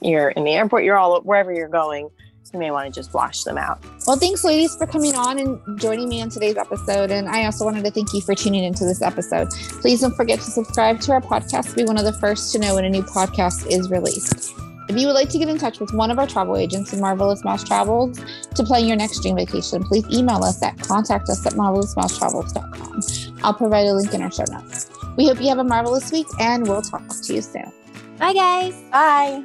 you're 0.00 0.30
in 0.30 0.44
the 0.44 0.52
airport, 0.52 0.84
you're 0.84 0.96
all 0.98 1.20
wherever 1.20 1.52
you're 1.52 1.68
going. 1.68 2.08
You 2.52 2.58
may 2.58 2.70
want 2.70 2.92
to 2.92 3.00
just 3.00 3.14
wash 3.14 3.44
them 3.44 3.56
out. 3.56 3.82
Well, 4.06 4.16
thanks, 4.16 4.44
ladies, 4.44 4.76
for 4.76 4.86
coming 4.86 5.14
on 5.14 5.38
and 5.38 5.80
joining 5.80 6.08
me 6.08 6.20
on 6.20 6.28
today's 6.28 6.56
episode. 6.56 7.10
And 7.10 7.28
I 7.28 7.44
also 7.46 7.64
wanted 7.64 7.84
to 7.84 7.90
thank 7.90 8.12
you 8.12 8.20
for 8.20 8.34
tuning 8.34 8.64
into 8.64 8.84
this 8.84 9.00
episode. 9.00 9.48
Please 9.80 10.02
don't 10.02 10.14
forget 10.14 10.38
to 10.40 10.50
subscribe 10.50 11.00
to 11.00 11.12
our 11.12 11.20
podcast 11.20 11.70
to 11.70 11.76
be 11.76 11.84
one 11.84 11.96
of 11.98 12.04
the 12.04 12.12
first 12.12 12.52
to 12.52 12.58
know 12.58 12.74
when 12.74 12.84
a 12.84 12.90
new 12.90 13.02
podcast 13.02 13.70
is 13.70 13.90
released. 13.90 14.52
If 14.88 14.98
you 14.98 15.06
would 15.06 15.14
like 15.14 15.30
to 15.30 15.38
get 15.38 15.48
in 15.48 15.56
touch 15.58 15.80
with 15.80 15.94
one 15.94 16.10
of 16.10 16.18
our 16.18 16.26
travel 16.26 16.56
agents 16.56 16.92
in 16.92 17.00
Marvelous 17.00 17.44
Mouse 17.44 17.64
Travels 17.64 18.20
to 18.54 18.62
plan 18.62 18.86
your 18.86 18.96
next 18.96 19.22
dream 19.22 19.36
vacation, 19.36 19.82
please 19.82 20.04
email 20.12 20.44
us 20.44 20.62
at 20.62 20.78
contact 20.78 21.30
us 21.30 21.46
at 21.46 21.54
marvelousmousetravels.com. 21.54 23.00
I'll 23.42 23.54
provide 23.54 23.86
a 23.86 23.94
link 23.94 24.12
in 24.12 24.20
our 24.20 24.30
show 24.30 24.44
notes. 24.50 24.90
We 25.16 25.28
hope 25.28 25.40
you 25.40 25.48
have 25.48 25.58
a 25.58 25.64
marvelous 25.64 26.12
week 26.12 26.26
and 26.38 26.68
we'll 26.68 26.82
talk 26.82 27.08
to 27.08 27.34
you 27.34 27.40
soon. 27.40 27.72
Bye, 28.18 28.34
guys. 28.34 28.74
Bye. 28.90 29.44